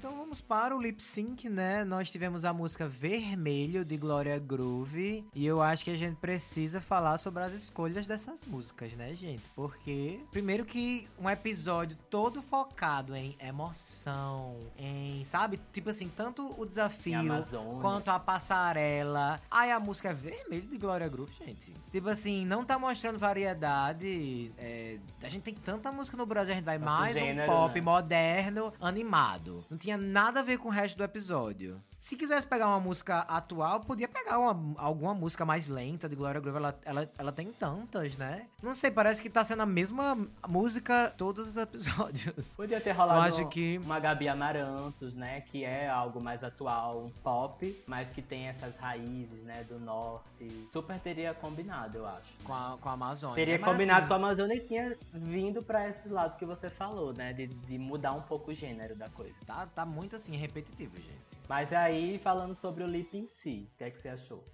[0.07, 1.83] Então vamos para o lip sync, né?
[1.83, 5.27] Nós tivemos a música Vermelho de Glória Groove.
[5.35, 9.51] E eu acho que a gente precisa falar sobre as escolhas dessas músicas, né, gente?
[9.57, 15.59] Porque, primeiro, que um episódio todo focado em emoção, em, sabe?
[15.73, 17.45] Tipo assim, tanto o desafio
[17.81, 19.41] quanto a passarela.
[19.51, 21.73] Aí a música é Vermelho de Glória Groove, gente.
[21.91, 24.53] Tipo assim, não tá mostrando variedade.
[24.57, 27.75] é, a gente tem tanta música no Brasil, a gente vai mais gênero, um pop
[27.75, 27.81] né?
[27.81, 29.65] moderno, animado.
[29.69, 31.81] Não tinha nada a ver com o resto do episódio.
[31.99, 36.41] Se quisesse pegar uma música atual, podia pegar uma- alguma música mais lenta de Gloria
[36.41, 36.59] Groove.
[36.59, 38.47] Ela, ela, ela tem tantas, né?
[38.63, 40.17] Não sei, parece que tá sendo a mesma
[40.47, 42.55] música todos os episódios.
[42.55, 45.41] Podia ter rolado acho que- uma Gabi Amarantos, né?
[45.41, 49.65] Que é algo mais atual, um pop, mas que tem essas raízes, né?
[49.65, 50.25] Do norte.
[50.73, 52.37] Super teria combinado, eu acho.
[52.45, 53.35] Com a, com a Amazônia.
[53.37, 56.69] Teria Mas, combinado assim, com a Amazônia e tinha vindo pra esse lado que você
[56.71, 57.33] falou, né?
[57.33, 59.35] De, de mudar um pouco o gênero da coisa.
[59.47, 61.39] Tá, tá muito assim, repetitivo, gente.
[61.49, 64.45] Mas aí, falando sobre o lip em si, o que é que você achou?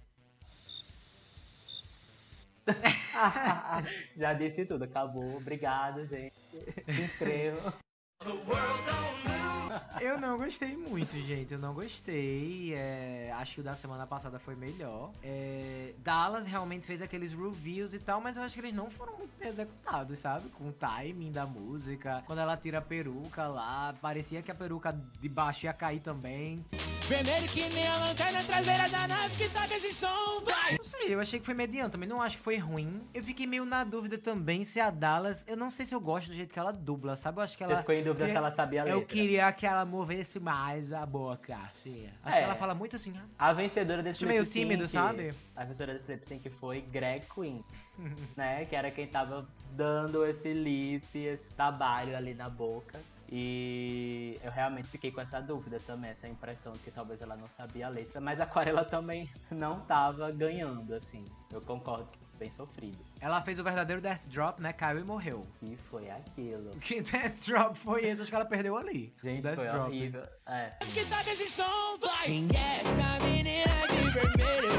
[4.15, 5.37] Já disse tudo, acabou.
[5.37, 6.33] Obrigado, gente.
[6.33, 7.73] Se inscreva.
[10.01, 11.53] Eu não gostei muito, gente.
[11.53, 12.73] Eu não gostei.
[12.75, 15.11] É, acho que o da semana passada foi melhor.
[15.23, 19.17] É, Dallas realmente fez aqueles reviews e tal, mas eu acho que eles não foram
[19.17, 20.49] muito bem executados, sabe?
[20.49, 22.23] Com o timing da música.
[22.25, 26.63] Quando ela tira a peruca lá, parecia que a peruca de baixo ia cair também.
[27.07, 30.77] Vermelho que nem a lanterna traseira da nave que toca esse som, vai!
[30.77, 32.07] Não sei, eu achei que foi mediano também.
[32.07, 32.99] Não acho que foi ruim.
[33.13, 35.45] Eu fiquei meio na dúvida também se a Dallas.
[35.47, 37.39] Eu não sei se eu gosto do jeito que ela dubla, sabe?
[37.39, 37.75] Eu acho que ela.
[37.75, 38.99] Você ficou em dúvida se ela sabia a letra.
[38.99, 42.09] Eu queria que ela movesse mais a boca, assim.
[42.23, 42.39] Acho É.
[42.39, 43.13] que ela fala muito assim.
[43.37, 45.33] ah, A vencedora desse Acho meio lip sync- tímido, sabe?
[45.55, 47.63] A vencedora desse lip sync foi Greg Queen,
[48.37, 48.65] né?
[48.65, 52.99] Que era quem tava dando esse lip, esse trabalho ali na boca.
[53.35, 57.47] E eu realmente fiquei com essa dúvida também, essa impressão de que talvez ela não
[57.47, 61.25] sabia a letra, mas a Aquarela também não tava ganhando, assim.
[61.51, 62.97] Eu concordo que bem sofrido.
[63.21, 64.73] Ela fez o verdadeiro Death Drop, né?
[64.73, 65.47] Caiu e morreu.
[65.61, 66.71] E foi aquilo.
[66.81, 68.21] Que Death Drop foi esse?
[68.21, 69.13] Acho que ela perdeu ali.
[69.23, 69.87] Gente, Death foi Drop.
[69.87, 70.23] horrível.
[70.45, 70.73] É.
[72.25, 72.83] Quem é?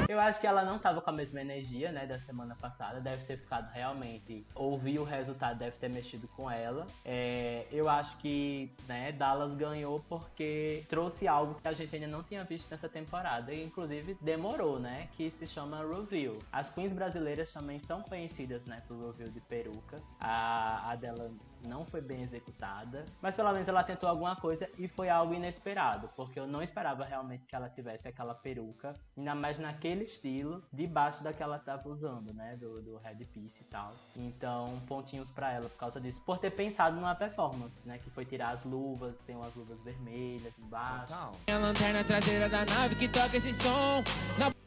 [0.08, 3.00] Eu acho que ela não tava com a mesma energia, né, da semana passada.
[3.00, 4.46] Deve ter ficado realmente.
[4.54, 6.86] Ouvir o resultado deve ter mexido com ela.
[7.04, 12.22] É, eu acho que, né, Dallas ganhou porque trouxe algo que a gente ainda não
[12.22, 13.52] tinha visto nessa temporada.
[13.52, 15.08] E, inclusive, demorou, né?
[15.16, 16.38] Que se chama Review.
[16.52, 20.02] As queens brasileiras também são conhecidas, né, por review de peruca.
[20.20, 21.30] A, a dela
[21.62, 23.04] não foi bem executada.
[23.22, 26.10] Mas pelo menos ela tentou alguma coisa e foi algo inesperado.
[26.16, 28.94] Porque eu não esperava realmente que ela tivesse aquela peruca.
[29.16, 32.56] Ainda mais naquele estilo, debaixo da que ela tava usando, né?
[32.56, 33.92] Do, do Red Piece e tal.
[34.16, 36.20] Então, pontinhos pra ela por causa disso.
[36.22, 37.98] Por ter pensado numa performance, né?
[37.98, 41.06] Que foi tirar as luvas, tem umas luvas vermelhas embaixo.
[41.06, 41.32] Total.
[41.46, 41.58] Na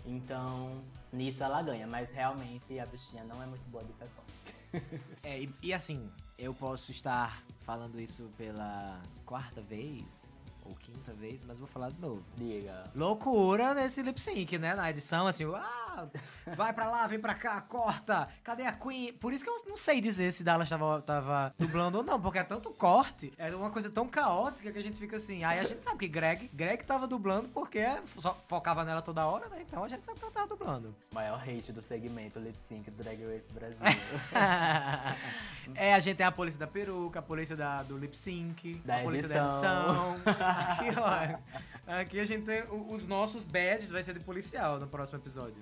[0.06, 0.82] Então,
[1.12, 1.88] nisso ela ganha.
[1.88, 4.28] Mas realmente a bichinha não é muito boa de performance.
[5.24, 11.44] É, e, e assim, eu posso estar falando isso pela quarta vez ou quinta vez,
[11.44, 12.24] mas vou falar de novo.
[12.38, 12.84] Diga.
[12.96, 14.74] Loucura nesse lip sync, né?
[14.74, 16.08] Na edição, assim, ah,
[16.56, 19.14] vai pra lá, vem pra cá, corta, cadê a Queen?
[19.14, 22.40] Por isso que eu não sei dizer se Dallas tava, tava dublando ou não, porque
[22.40, 25.44] é tanto corte, é uma coisa tão caótica que a gente fica assim.
[25.44, 27.86] Aí a gente sabe que Greg, Greg tava dublando porque
[28.18, 29.64] só focava nela toda hora, né?
[29.68, 30.96] Então a gente sabe que ela tava dublando.
[31.12, 33.80] Maior hate do segmento lip sync do Drag Race Brasil.
[35.76, 39.00] é, a gente tem a polícia da peruca, a polícia da, do lip sync, Da
[39.00, 40.20] a polícia edição.
[40.24, 40.76] da edição.
[40.78, 41.91] Aqui, ó.
[41.99, 45.55] Aqui a gente tem os nossos badges, vai ser de policial no próximo episódio.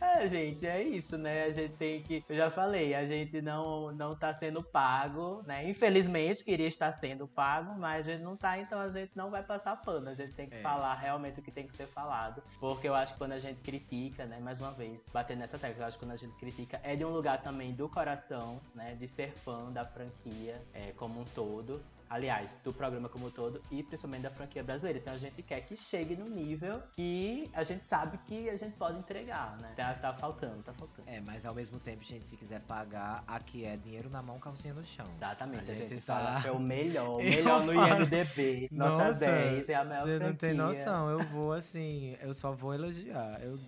[0.00, 1.44] É, gente, é isso, né?
[1.44, 2.22] A gente tem que.
[2.28, 5.68] Eu já falei, a gente não, não tá sendo pago, né?
[5.68, 9.42] Infelizmente queria estar sendo pago, mas a gente não tá, então a gente não vai
[9.42, 10.10] passar pano.
[10.10, 10.60] A gente tem que É.
[10.60, 12.42] falar realmente o que tem que ser falado.
[12.60, 14.38] Porque eu acho que quando a gente critica, né?
[14.38, 17.04] Mais uma vez, bater nessa tecla, eu acho que quando a gente critica é de
[17.04, 18.94] um lugar também do coração, né?
[19.00, 21.82] De ser fã da franquia é, como um todo.
[22.08, 24.98] Aliás, do programa como um todo e principalmente da franquia brasileira.
[25.00, 28.76] Então a gente quer que chegue no nível que a gente sabe que a gente
[28.76, 29.72] pode entregar, né?
[29.76, 31.08] Tá, tá faltando, tá faltando.
[31.08, 34.72] É, mas ao mesmo tempo, gente, se quiser pagar, aqui é dinheiro na mão, calcinha
[34.72, 35.06] no chão.
[35.16, 38.02] Exatamente, A a gente, gente fala tá- que é o melhor, o melhor no falo-
[38.02, 38.68] IMDB.
[38.70, 40.54] Nota 10, é a melhor Você não tem franquia.
[40.54, 43.58] noção, eu vou assim, eu só vou elogiar, eu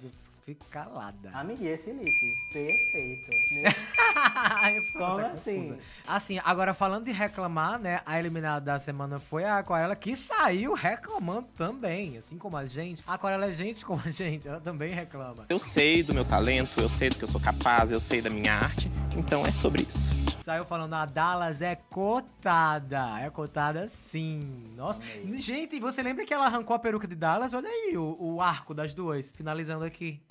[0.48, 1.30] fico calada.
[1.34, 2.10] Amiga, e esse lip?
[2.54, 3.28] Perfeito.
[4.96, 5.68] Como até assim?
[5.68, 5.78] confusa.
[6.06, 8.00] Assim, agora falando de reclamar, né?
[8.06, 12.16] A eliminada da semana foi a Aquarela, que saiu reclamando também.
[12.16, 13.02] Assim como a gente.
[13.06, 15.44] A Aquarela é gente como a gente, ela também reclama.
[15.50, 18.30] Eu sei do meu talento, eu sei do que eu sou capaz, eu sei da
[18.30, 20.16] minha arte, então é sobre isso.
[20.42, 23.20] Saiu falando, a Dallas é cotada.
[23.20, 24.64] É cotada sim.
[24.74, 25.02] Nossa.
[25.02, 25.36] Amei.
[25.36, 27.52] Gente, você lembra que ela arrancou a peruca de Dallas?
[27.52, 29.30] Olha aí o, o arco das duas.
[29.30, 30.22] Finalizando aqui.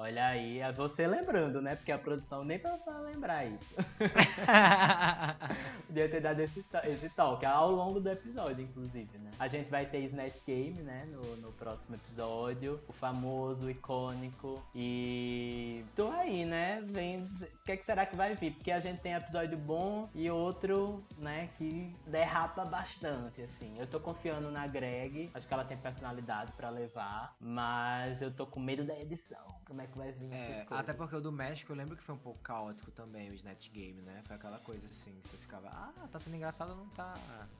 [0.00, 1.74] Olha aí, é você lembrando, né?
[1.74, 3.74] Porque a produção nem pra lembrar isso.
[5.88, 9.32] Podia ter dado esse, esse toque ao longo do episódio, inclusive, né?
[9.40, 11.04] A gente vai ter Snatch Game, né?
[11.10, 12.80] No, no próximo episódio.
[12.86, 14.62] O famoso, icônico.
[14.72, 16.80] E tô aí, né?
[16.86, 18.52] Vem, o que, que será que vai vir?
[18.52, 23.76] Porque a gente tem episódio bom e outro, né, que derrapa bastante, assim.
[23.78, 28.46] Eu tô confiando na Greg, acho que ela tem personalidade pra levar, mas eu tô
[28.46, 29.58] com medo da edição.
[29.66, 32.14] Como é que vai vir É, até porque o do México eu lembro que foi
[32.14, 34.22] um pouco caótico também, o Snatch Game, né?
[34.26, 37.14] Foi aquela coisa assim, que você ficava, ah, tá sendo engraçado não tá?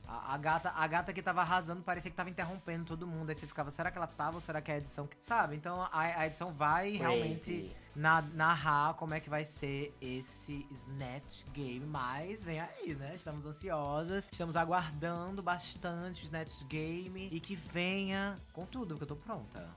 [0.07, 3.29] A, a gata, a gata que tava arrasando parecia que tava interrompendo todo mundo.
[3.29, 5.17] Aí você ficava, será que ela tava ou será que é a edição que.
[5.21, 5.55] Sabe?
[5.55, 11.43] Então a, a edição vai realmente na- narrar como é que vai ser esse Snatch
[11.53, 11.85] Game.
[11.85, 13.15] Mas vem aí, né?
[13.15, 19.07] Estamos ansiosas, estamos aguardando bastante o Snatch Game e que venha com tudo, porque eu
[19.07, 19.69] tô pronta.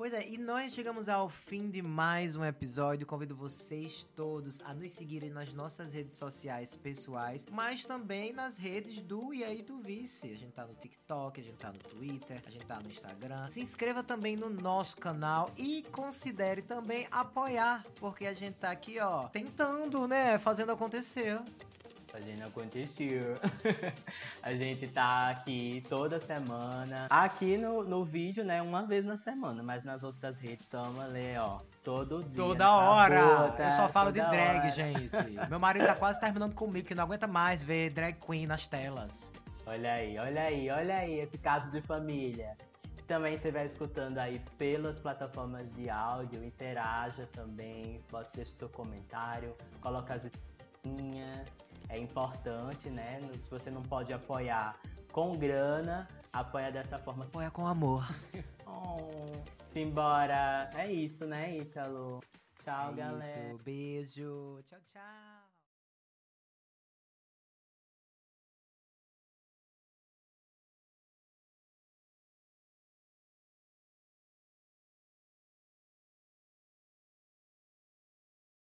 [0.00, 3.06] Pois é, e nós chegamos ao fim de mais um episódio.
[3.06, 9.02] Convido vocês todos a nos seguirem nas nossas redes sociais pessoais, mas também nas redes
[9.02, 10.30] do E aí Tu Vice.
[10.30, 13.50] A gente tá no TikTok, a gente tá no Twitter, a gente tá no Instagram.
[13.50, 18.98] Se inscreva também no nosso canal e considere também apoiar, porque a gente tá aqui,
[18.98, 21.38] ó, tentando, né, fazendo acontecer.
[22.10, 23.38] Fazendo acontecer.
[24.42, 27.06] a gente tá aqui toda semana.
[27.08, 28.60] Aqui no, no vídeo, né?
[28.60, 29.62] Uma vez na semana.
[29.62, 31.60] Mas nas outras redes estamos ali, ó.
[31.84, 32.36] Todo dia.
[32.36, 33.24] Toda na hora!
[33.24, 34.70] bota, eu só falo de drag, hora.
[34.70, 35.48] gente.
[35.48, 39.30] Meu marido tá quase terminando comigo, que não aguenta mais ver drag queen nas telas.
[39.64, 42.56] Olha aí, olha aí, olha aí esse caso de família.
[42.96, 48.68] Se também estiver escutando aí pelas plataformas de áudio, interaja também, bota deixa o seu
[48.68, 51.46] comentário, coloca as estrelinhas.
[51.90, 53.18] É importante, né?
[53.42, 54.76] Se você não pode apoiar
[55.12, 57.24] com grana, apoia dessa forma.
[57.24, 58.06] Apoia com amor.
[58.72, 59.32] Oh,
[59.72, 60.70] simbora.
[60.76, 62.20] É isso, né, Ítalo?
[62.62, 63.48] Tchau, É galera.
[63.48, 64.60] Isso, beijo.
[64.64, 65.39] Tchau, tchau.